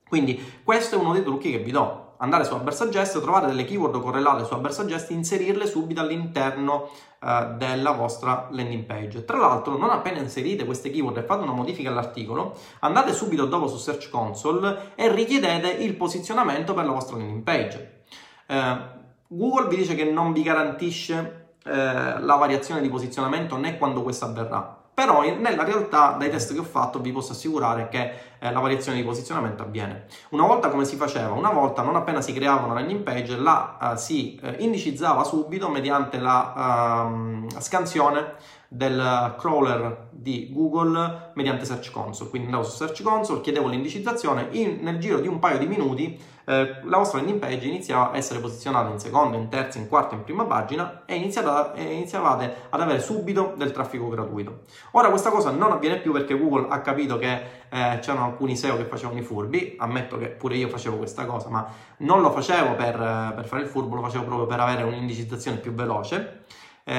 [0.08, 3.99] Quindi, questo è uno dei trucchi che vi do andare su Suggest, trovare delle keyword
[4.01, 9.25] correlate su Suggest, inserirle subito all'interno uh, della vostra landing page.
[9.25, 13.67] Tra l'altro, non appena inserite queste keyword e fate una modifica all'articolo, andate subito dopo
[13.67, 18.03] su Search Console e richiedete il posizionamento per la vostra landing page.
[18.47, 24.01] Uh, Google vi dice che non vi garantisce uh, la variazione di posizionamento né quando
[24.01, 28.52] questo avverrà però nella realtà dai test che ho fatto vi posso assicurare che eh,
[28.52, 30.08] la variazione di posizionamento avviene.
[30.32, 31.32] Una volta come si faceva?
[31.32, 35.70] Una volta non appena si creava una landing page la uh, si uh, indicizzava subito
[35.70, 38.34] mediante la uh, scansione
[38.69, 42.29] del crawler di Google mediante Search Console.
[42.29, 46.17] Quindi andavo su Search Console, chiedevo l'indicizzazione, in, nel giro di un paio di minuti
[46.49, 50.15] eh, la vostra landing page iniziava a essere posizionata in seconda, in terza, in quarta,
[50.15, 54.62] in prima pagina e, e iniziavate ad avere subito del traffico gratuito.
[54.91, 57.34] Ora questa cosa non avviene più perché Google ha capito che
[57.69, 61.49] eh, c'erano alcuni SEO che facevano i furbi, ammetto che pure io facevo questa cosa,
[61.49, 62.97] ma non lo facevo per,
[63.36, 66.45] per fare il furbo, lo facevo proprio per avere un'indicizzazione più veloce.
[66.84, 66.95] Eh,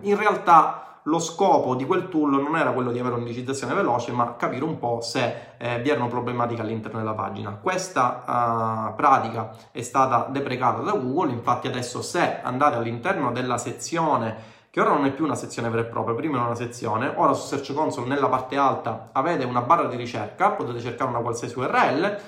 [0.00, 4.36] in realtà lo scopo di quel tool non era quello di avere un'indicizzazione veloce, ma
[4.36, 7.58] capire un po' se eh, vi erano problematiche all'interno della pagina.
[7.60, 14.56] Questa uh, pratica è stata deprecata da Google, infatti adesso se andate all'interno della sezione
[14.70, 17.32] che ora non è più una sezione vera e propria, prima era una sezione, ora
[17.32, 21.58] su Search Console nella parte alta avete una barra di ricerca, potete cercare una qualsiasi
[21.58, 22.18] URL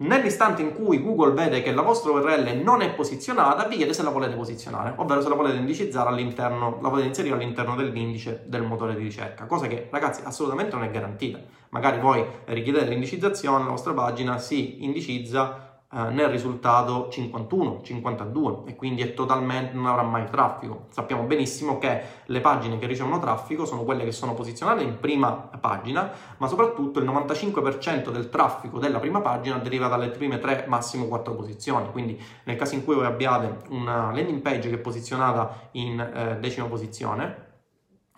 [0.00, 4.04] Nell'istante in cui Google vede che la vostra URL non è posizionata, vi chiede se
[4.04, 8.62] la volete posizionare, ovvero se la volete indicizzare all'interno, la volete inserire all'interno dell'indice del
[8.62, 11.40] motore di ricerca, cosa che ragazzi assolutamente non è garantita.
[11.70, 18.76] Magari voi richiedete l'indicizzazione, la vostra pagina si indicizza eh, nel risultato 51, 52 e
[18.76, 20.86] quindi è totalmente non avrà mai traffico.
[20.90, 25.32] Sappiamo benissimo che le pagine che ricevono traffico sono quelle che sono posizionate in prima
[25.32, 31.06] pagina, ma soprattutto il 95% del traffico della prima pagina deriva dalle prime 3, massimo
[31.06, 31.90] 4 posizioni.
[31.90, 36.36] Quindi nel caso in cui voi abbiate una landing page che è posizionata in eh,
[36.38, 37.46] decima posizione,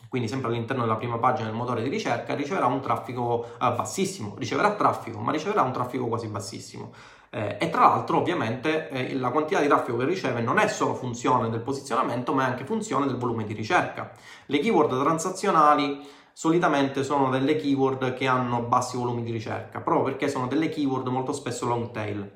[0.09, 4.35] quindi sempre all'interno della prima pagina del motore di ricerca, riceverà un traffico eh, bassissimo,
[4.39, 6.91] riceverà traffico, ma riceverà un traffico quasi bassissimo.
[7.33, 10.95] Eh, e tra l'altro ovviamente eh, la quantità di traffico che riceve non è solo
[10.97, 14.11] funzione del posizionamento ma è anche funzione del volume di ricerca.
[14.47, 20.29] Le keyword transazionali solitamente sono delle keyword che hanno bassi volumi di ricerca proprio perché
[20.29, 22.33] sono delle keyword molto spesso long tail.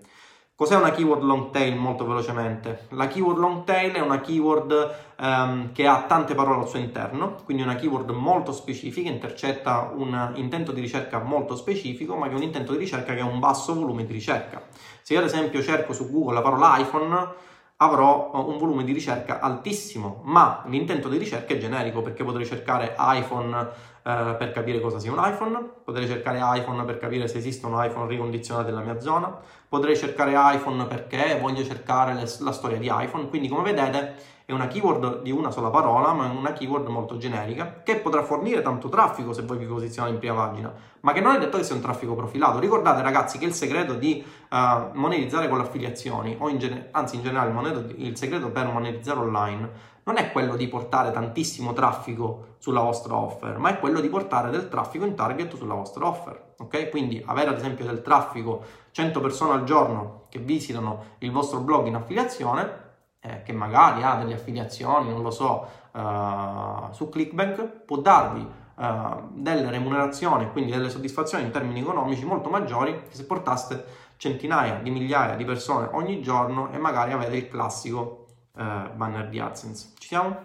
[0.56, 2.86] Cos'è una keyword long tail molto velocemente?
[2.90, 7.34] La keyword long tail è una keyword um, che ha tante parole al suo interno,
[7.42, 12.36] quindi una keyword molto specifica, intercetta un intento di ricerca molto specifico, ma che è
[12.36, 14.62] un intento di ricerca che ha un basso volume di ricerca.
[15.02, 17.32] Se io ad esempio cerco su Google la parola iPhone,
[17.76, 22.94] avrò un volume di ricerca altissimo, ma l'intento di ricerca è generico perché potrei cercare
[22.98, 23.56] iPhone
[24.04, 27.74] eh, per capire cosa sia un iPhone, potrei cercare iPhone per capire se esiste un
[27.76, 29.36] iPhone ricondizionato nella mia zona,
[29.68, 34.14] potrei cercare iPhone perché voglio cercare le, la storia di iPhone, quindi come vedete
[34.46, 38.22] è una keyword di una sola parola, ma è una keyword molto generica, che potrà
[38.22, 41.56] fornire tanto traffico se voi vi posizionate in prima pagina, ma che non è detto
[41.56, 42.58] che sia un traffico profilato.
[42.58, 44.56] Ricordate ragazzi che il segreto di uh,
[44.92, 48.66] monetizzare con le affiliazioni, o in gen- anzi in generale il, moneto, il segreto per
[48.66, 54.00] monetizzare online, non è quello di portare tantissimo traffico sulla vostra offer, ma è quello
[54.00, 56.52] di portare del traffico in target sulla vostra offer.
[56.58, 56.90] Ok?
[56.90, 61.86] Quindi avere ad esempio del traffico 100 persone al giorno che visitano il vostro blog
[61.86, 62.83] in affiliazione
[63.24, 69.28] eh, che magari ha delle affiliazioni, non lo so, uh, su Clickbank, può darvi uh,
[69.30, 74.90] delle remunerazioni, quindi delle soddisfazioni in termini economici molto maggiori che se portaste centinaia di
[74.90, 79.92] migliaia di persone ogni giorno e magari avete il classico uh, banner di AdSense.
[79.98, 80.44] Ci siamo?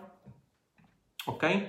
[1.25, 1.67] Ok?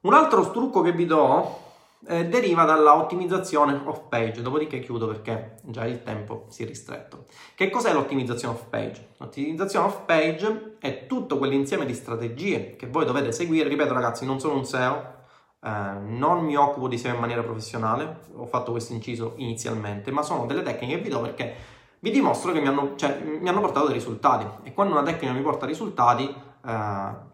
[0.00, 1.69] Un altro trucco che vi do
[2.06, 7.26] eh, deriva dalla ottimizzazione off page, dopodiché chiudo perché già il tempo si è ristretto.
[7.54, 9.08] Che cos'è l'ottimizzazione off page?
[9.18, 14.40] L'ottimizzazione off page è tutto quell'insieme di strategie che voi dovete seguire, ripeto ragazzi, non
[14.40, 15.18] sono un SEO,
[15.62, 20.22] eh, non mi occupo di SEO in maniera professionale, ho fatto questo inciso inizialmente, ma
[20.22, 21.54] sono delle tecniche che vi do perché
[22.00, 25.32] vi dimostro che mi hanno, cioè, mi hanno portato dei risultati e quando una tecnica
[25.34, 26.34] mi porta risultati,
[26.64, 27.28] eh,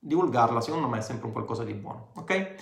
[0.00, 2.54] divulgarla secondo me è sempre un qualcosa di buono, ok?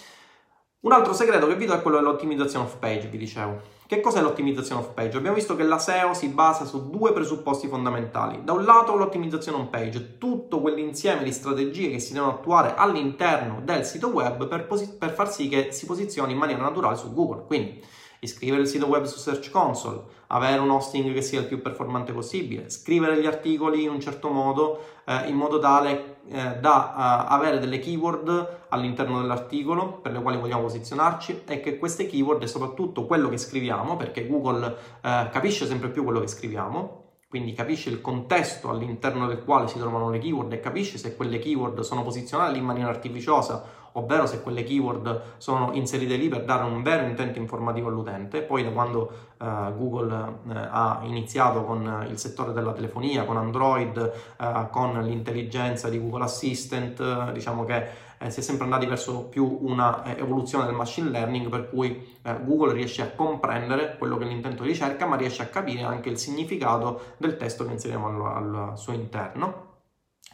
[0.86, 3.60] Un altro segreto che vi do è quello dell'ottimizzazione off page, vi dicevo.
[3.88, 5.16] Che cos'è l'ottimizzazione off page?
[5.16, 8.44] Abbiamo visto che la SEO si basa su due presupposti fondamentali.
[8.44, 13.62] Da un lato l'ottimizzazione on page, tutto quell'insieme di strategie che si devono attuare all'interno
[13.64, 17.12] del sito web per, posi- per far sì che si posizioni in maniera naturale su
[17.12, 17.46] Google.
[17.46, 17.82] Quindi
[18.20, 22.12] iscrivere il sito web su Search Console, avere un hosting che sia il più performante
[22.12, 27.32] possibile, scrivere gli articoli in un certo modo, eh, in modo tale eh, da uh,
[27.32, 32.48] avere delle keyword all'interno dell'articolo per le quali vogliamo posizionarci e che queste keyword e
[32.48, 37.90] soprattutto quello che scriviamo, perché Google eh, capisce sempre più quello che scriviamo, quindi capisce
[37.90, 42.02] il contesto all'interno del quale si trovano le keyword e capisce se quelle keyword sono
[42.02, 43.62] posizionate in maniera artificiosa
[43.96, 48.42] ovvero se quelle keyword sono inserite lì per dare un vero intento informativo all'utente.
[48.42, 54.12] Poi da quando uh, Google uh, ha iniziato con il settore della telefonia, con Android,
[54.38, 60.16] uh, con l'intelligenza di Google Assistant, diciamo che si è sempre andati verso più una
[60.16, 64.70] evoluzione del machine learning per cui Google riesce a comprendere quello che è l'intento di
[64.70, 68.94] ricerca, ma riesce a capire anche il significato del testo che inseriamo al, al suo
[68.94, 69.75] interno.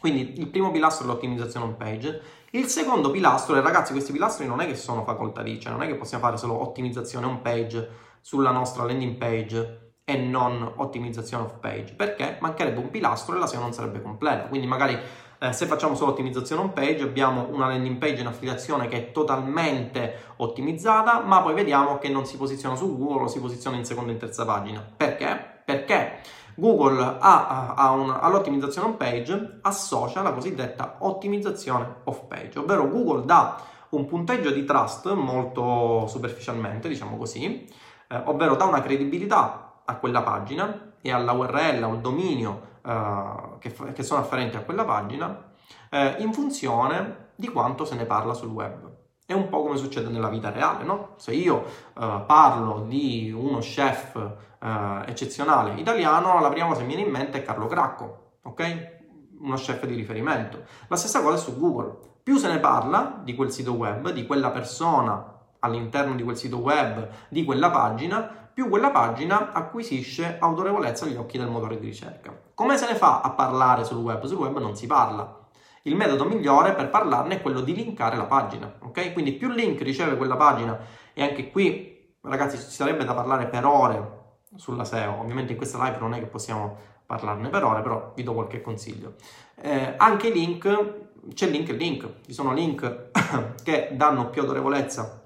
[0.03, 4.45] Quindi il primo pilastro è l'ottimizzazione on page il secondo pilastro, e ragazzi questi pilastri
[4.45, 7.89] non è che sono facoltativi, cioè non è che possiamo fare solo ottimizzazione on page
[8.19, 13.47] sulla nostra landing page e non ottimizzazione off page, perché mancherebbe un pilastro e la
[13.47, 14.47] SEO non sarebbe completa.
[14.47, 14.99] Quindi magari
[15.39, 19.11] eh, se facciamo solo ottimizzazione on page abbiamo una landing page in affiliazione che è
[19.13, 23.85] totalmente ottimizzata, ma poi vediamo che non si posiziona su Google o si posiziona in
[23.85, 24.85] seconda e in terza pagina.
[24.97, 25.61] Perché?
[25.63, 26.19] Perché
[26.55, 33.25] Google ha, ha un, all'ottimizzazione on page associa la cosiddetta ottimizzazione off page, ovvero Google
[33.25, 37.67] dà un punteggio di trust molto superficialmente, diciamo così,
[38.07, 43.73] eh, ovvero dà una credibilità a quella pagina e alla URL, al dominio eh, che,
[43.93, 45.51] che, sono afferenti a quella pagina,
[45.89, 49.01] eh, in funzione di quanto se ne parla sul web.
[49.25, 51.13] È un po' come succede nella vita reale, no?
[51.15, 54.15] Se io eh, parlo di uno chef
[54.59, 59.01] eh, eccezionale italiano, la prima cosa che mi viene in mente è Carlo Cracco, ok?
[59.39, 60.63] Uno chef di riferimento.
[60.87, 61.97] La stessa cosa è su Google.
[62.21, 66.57] Più se ne parla di quel sito web, di quella persona all'interno di quel sito
[66.57, 72.37] web, di quella pagina, più quella pagina acquisisce autorevolezza agli occhi del motore di ricerca.
[72.53, 74.23] Come se ne fa a parlare sul web?
[74.25, 75.42] Sul web non si parla.
[75.85, 79.11] Il metodo migliore per parlarne è quello di linkare la pagina, ok?
[79.11, 80.79] Quindi più link riceve quella pagina
[81.11, 84.21] e anche qui, ragazzi, ci sarebbe da parlare per ore
[84.55, 85.19] sulla SEO.
[85.19, 88.61] Ovviamente in questa live non è che possiamo parlarne per ore, però vi do qualche
[88.61, 89.15] consiglio.
[89.55, 90.93] Eh, anche link,
[91.33, 93.11] c'è link e link, ci sono link
[93.61, 95.21] che danno più autorevolezza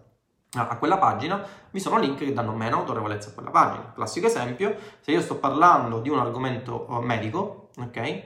[0.53, 3.91] a quella pagina, vi sono link che danno meno autorevolezza a quella pagina.
[3.93, 8.23] Classico esempio, se io sto parlando di un argomento eh, medico, ok?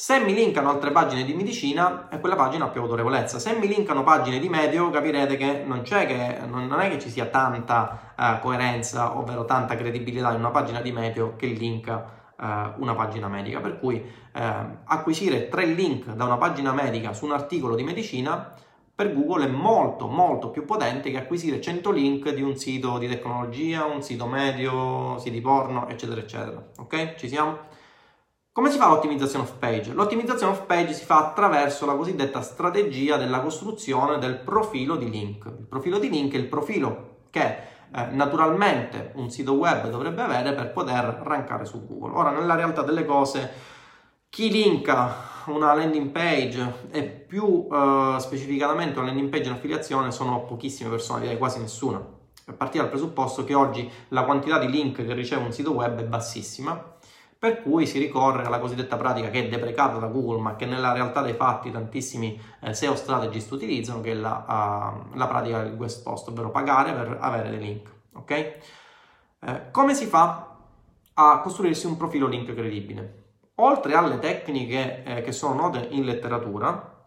[0.00, 3.38] Se mi linkano altre pagine di medicina, quella pagina ha più autorevolezza.
[3.38, 7.26] Se mi linkano pagine di medio, capirete che non, che, non è che ci sia
[7.26, 12.94] tanta uh, coerenza, ovvero tanta credibilità in una pagina di medio che linka uh, una
[12.94, 13.60] pagina medica.
[13.60, 14.40] Per cui uh,
[14.84, 18.54] acquisire tre link da una pagina medica su un articolo di medicina
[18.94, 23.06] per Google è molto molto più potente che acquisire 100 link di un sito di
[23.06, 26.70] tecnologia, un sito medio, siti porno, eccetera, eccetera.
[26.78, 27.16] Ok?
[27.16, 27.68] Ci siamo?
[28.52, 29.92] Come si fa l'ottimizzazione off page?
[29.92, 35.44] L'ottimizzazione off page si fa attraverso la cosiddetta strategia della costruzione del profilo di link.
[35.46, 37.46] Il profilo di link è il profilo che
[37.94, 42.16] eh, naturalmente un sito web dovrebbe avere per poter rankare su Google.
[42.16, 43.52] Ora, nella realtà delle cose,
[44.28, 45.14] chi linka
[45.46, 51.20] una landing page e più eh, specificatamente una landing page in affiliazione sono pochissime persone,
[51.20, 51.98] direi quasi nessuna.
[51.98, 56.00] A partire dal presupposto che oggi la quantità di link che riceve un sito web
[56.00, 56.98] è bassissima
[57.40, 60.92] per cui si ricorre alla cosiddetta pratica che è deprecata da Google ma che nella
[60.92, 65.74] realtà dei fatti tantissimi eh, SEO strategist utilizzano che è la, uh, la, pratica del
[65.74, 67.90] guest post, ovvero pagare per avere dei link.
[68.12, 68.30] Ok?
[68.30, 70.54] Eh, come si fa
[71.14, 73.22] a costruirsi un profilo link credibile?
[73.54, 77.06] Oltre alle tecniche eh, che sono note in letteratura,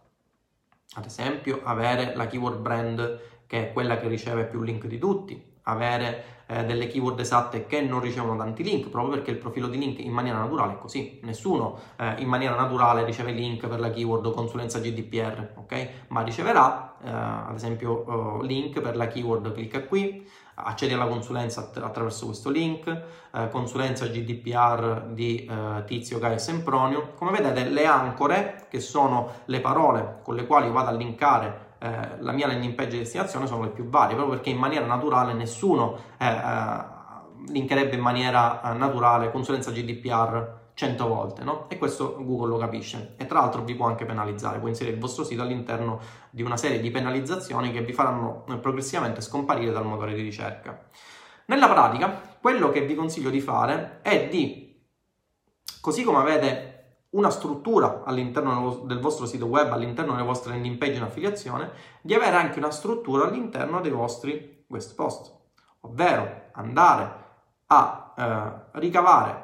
[0.96, 5.52] ad esempio avere la keyword brand che è quella che riceve più link di tutti,
[5.64, 9.78] avere eh, delle keyword esatte che non ricevono tanti link, proprio perché il profilo di
[9.78, 11.20] link in maniera naturale è così.
[11.22, 15.88] Nessuno eh, in maniera naturale riceve link per la keyword consulenza GDPR, ok?
[16.08, 20.26] Ma riceverà, eh, ad esempio, eh, link per la keyword clicca qui,
[20.56, 27.12] accedi alla consulenza att- attraverso questo link, eh, consulenza GDPR di eh, Tizio Gaia Sempronio.
[27.16, 32.16] Come vedete, le ancore, che sono le parole con le quali vado a linkare eh,
[32.20, 35.34] la mia landing page di destinazione sono le più varie, proprio perché in maniera naturale
[35.34, 36.84] nessuno eh, eh,
[37.48, 41.66] linkerebbe in maniera eh, naturale consulenza GDPR 100 volte, no?
[41.68, 43.16] E questo Google lo capisce.
[43.18, 46.56] E tra l'altro vi può anche penalizzare, può inserire il vostro sito all'interno di una
[46.56, 50.86] serie di penalizzazioni che vi faranno progressivamente scomparire dal motore di ricerca.
[51.46, 54.82] Nella pratica, quello che vi consiglio di fare è di,
[55.82, 56.73] così come avete
[57.14, 62.14] una struttura all'interno del vostro sito web, all'interno delle vostre landing page in affiliazione, di
[62.14, 65.32] avere anche una struttura all'interno dei vostri guest post,
[65.80, 67.22] ovvero andare
[67.66, 69.42] a eh, ricavare,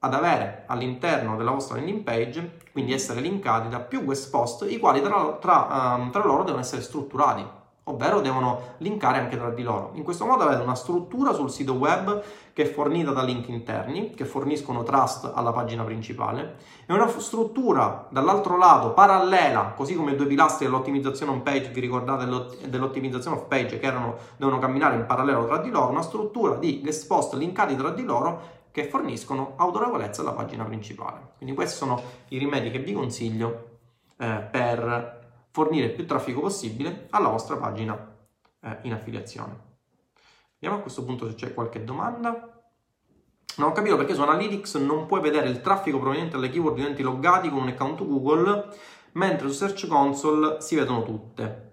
[0.00, 4.78] ad avere all'interno della vostra landing page, quindi essere linkati da più guest post, i
[4.78, 7.58] quali tra, tra, um, tra loro devono essere strutturati
[7.90, 9.90] ovvero devono linkare anche tra di loro.
[9.94, 12.22] In questo modo avete una struttura sul sito web
[12.52, 18.06] che è fornita da link interni, che forniscono trust alla pagina principale, e una struttura
[18.10, 22.26] dall'altro lato parallela, così come i due pilastri dell'ottimizzazione on page, vi ricordate
[22.68, 26.80] dell'ottimizzazione off page, che erano, devono camminare in parallelo tra di loro, una struttura di
[26.80, 31.32] guest post linkati tra di loro che forniscono autorevolezza alla pagina principale.
[31.36, 33.68] Quindi questi sono i rimedi che vi consiglio
[34.18, 35.19] eh, per
[35.60, 38.16] fornire più traffico possibile alla vostra pagina
[38.62, 39.68] eh, in affiliazione.
[40.54, 42.62] Vediamo a questo punto se c'è qualche domanda.
[43.56, 46.80] Non ho capito perché su Analytics non puoi vedere il traffico proveniente dalle keyword di
[46.82, 48.68] utenti loggati con un account Google,
[49.12, 51.72] mentre su Search Console si vedono tutte.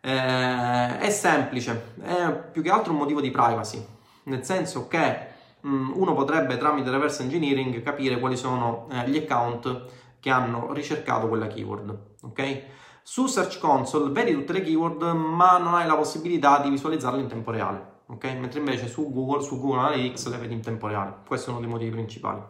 [0.00, 3.84] Eh, è semplice, è più che altro un motivo di privacy,
[4.24, 5.26] nel senso che
[5.60, 9.84] mh, mm, uno potrebbe tramite reverse engineering capire quali sono eh, gli account
[10.20, 12.64] che hanno ricercato quella keyword, ok?
[13.08, 17.28] Su Search Console vedi tutte le keyword, ma non hai la possibilità di visualizzarle in
[17.28, 18.24] tempo reale, ok?
[18.34, 21.18] Mentre invece su Google, su Google Analytics le vedi in tempo reale.
[21.24, 22.42] Questo è uno dei motivi principali.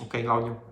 [0.00, 0.62] Ok, Claudio?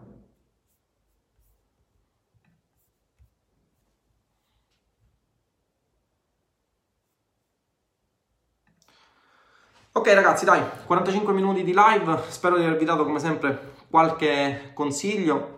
[9.92, 15.55] Ok ragazzi, dai, 45 minuti di live, spero di avervi dato come sempre qualche consiglio,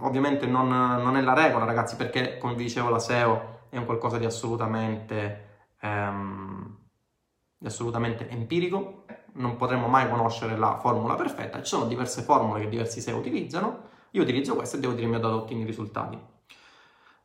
[0.00, 3.84] ovviamente non, non, è la regola, ragazzi, perché come vi dicevo la SEO è un
[3.84, 6.76] qualcosa di assolutamente, ehm,
[7.58, 9.04] di assolutamente empirico,
[9.34, 13.92] non potremo mai conoscere la formula perfetta, ci sono diverse formule che diversi SEO utilizzano,
[14.10, 16.18] io utilizzo questa e devo dire mi ha dato ottimi risultati.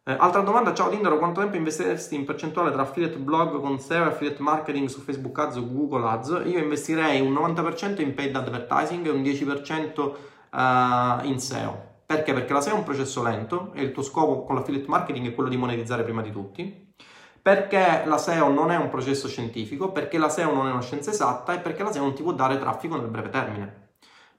[0.04, 4.06] Eh, altra domanda, ciao Tindaro, quanto tempo investiresti in percentuale tra affiliate blog con SEO
[4.06, 6.42] e affiliate marketing su Facebook Ads o Google Ads?
[6.46, 10.16] Io investirei un 90% in paid advertising e un 10% uh,
[10.58, 11.89] eh, in SEO.
[12.10, 12.34] Perché?
[12.34, 15.36] Perché la SEO è un processo lento e il tuo scopo con l'affiliate marketing è
[15.36, 16.92] quello di monetizzare prima di tutti.
[17.40, 21.12] Perché la SEO non è un processo scientifico, perché la SEO non è una scienza
[21.12, 23.90] esatta e perché la SEO non ti può dare traffico nel breve termine.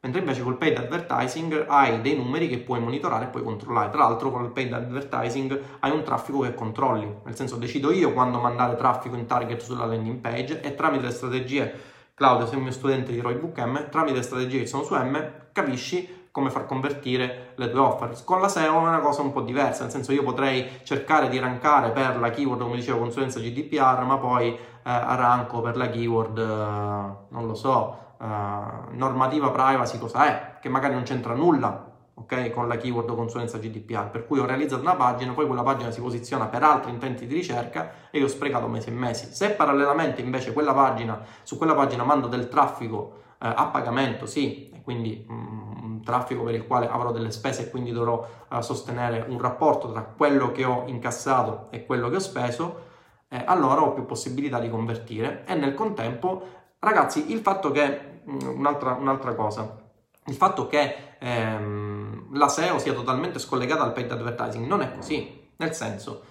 [0.01, 3.91] Mentre invece col paid advertising hai dei numeri che puoi monitorare e puoi controllare.
[3.91, 8.13] Tra l'altro con il paid advertising hai un traffico che controlli, nel senso decido io
[8.13, 11.73] quando mandare traffico in target sulla landing page e tramite le strategie,
[12.15, 15.51] Claudio sei un mio studente di Roybook M, tramite le strategie che sono su M
[15.53, 18.25] capisci come far convertire le tue offer.
[18.25, 21.39] Con la SEO è una cosa un po' diversa, nel senso io potrei cercare di
[21.39, 26.39] rankare per la keyword, come dicevo, consulenza GDPR, ma poi eh, arranco per la keyword,
[26.39, 32.51] eh, non lo so, uh, normativa privacy cosa è, che magari non c'entra nulla okay,
[32.51, 36.01] con la keyword consulenza GDPR, per cui ho realizzato una pagina, poi quella pagina si
[36.01, 39.33] posiziona per altri intenti di ricerca e io ho sprecato mesi e mesi.
[39.33, 44.71] Se parallelamente invece quella pagina, su quella pagina mando del traffico eh, a pagamento, sì,
[44.71, 45.60] e quindi mm,
[46.03, 50.03] traffico per il quale avrò delle spese e quindi dovrò uh, sostenere un rapporto tra
[50.03, 52.89] quello che ho incassato e quello che ho speso,
[53.29, 55.45] eh, allora ho più possibilità di convertire.
[55.47, 59.79] E nel contempo Ragazzi, il fatto che, mm, un'altra, un'altra cosa,
[60.25, 65.51] il fatto che ehm, la SEO sia totalmente scollegata dal paid advertising non è così,
[65.57, 66.23] nel senso,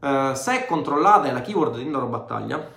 [0.00, 2.68] eh, se controllate la keyword di Indoro Battaglia,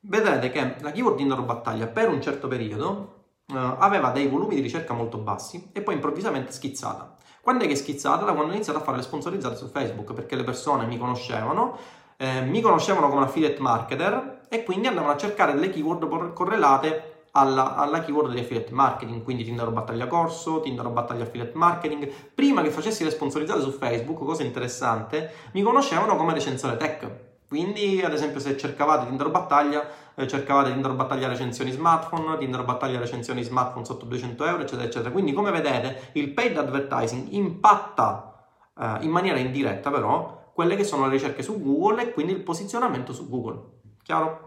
[0.00, 3.15] vedrete che la keyword di Indoro Battaglia per un certo periodo
[3.54, 7.14] aveva dei volumi di ricerca molto bassi e poi improvvisamente schizzata.
[7.40, 8.24] Quando è che è schizzata?
[8.24, 11.78] Da quando ho iniziato a fare le sponsorizzate su Facebook, perché le persone mi conoscevano,
[12.16, 17.76] eh, mi conoscevano come affiliate marketer e quindi andavano a cercare delle keyword correlate alla,
[17.76, 22.10] alla, keyword di affiliate marketing, quindi Tinder battaglia corso, Tinder battaglia affiliate marketing.
[22.34, 27.08] Prima che facessi le sponsorizzate su Facebook, cosa interessante, mi conoscevano come recensore tech.
[27.46, 29.86] Quindi, ad esempio, se cercavate Tinder battaglia,
[30.16, 35.10] eh, cercavate Tinder battaglia recensioni smartphone, Tinder battaglia recensioni smartphone sotto 200 euro, eccetera, eccetera.
[35.10, 38.48] Quindi, come vedete, il paid advertising impatta
[38.78, 42.42] eh, in maniera indiretta, però, quelle che sono le ricerche su Google e quindi il
[42.42, 43.74] posizionamento su Google.
[44.02, 44.44] Chiaro?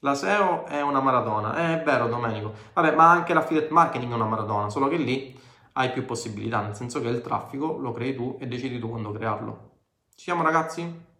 [0.00, 2.52] La SEO è una maratona, è vero Domenico.
[2.72, 5.38] Vabbè, ma anche l'affiliate marketing è una maratona, solo che lì
[5.72, 9.12] hai più possibilità, nel senso che il traffico lo crei tu e decidi tu quando
[9.12, 9.70] crearlo.
[10.14, 11.12] Ci siamo ragazzi?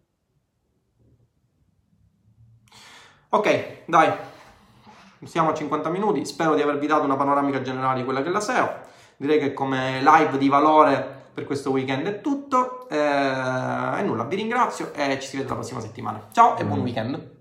[3.35, 4.13] Ok, dai,
[5.25, 8.31] siamo a 50 minuti, spero di avervi dato una panoramica generale di quella che è
[8.31, 8.71] la SEO.
[9.17, 12.87] Direi che come live di valore per questo weekend è tutto.
[12.87, 16.27] Eh, e nulla, vi ringrazio e ci si vede la prossima settimana.
[16.31, 16.83] Ciao e buon mm.
[16.83, 17.34] weekend.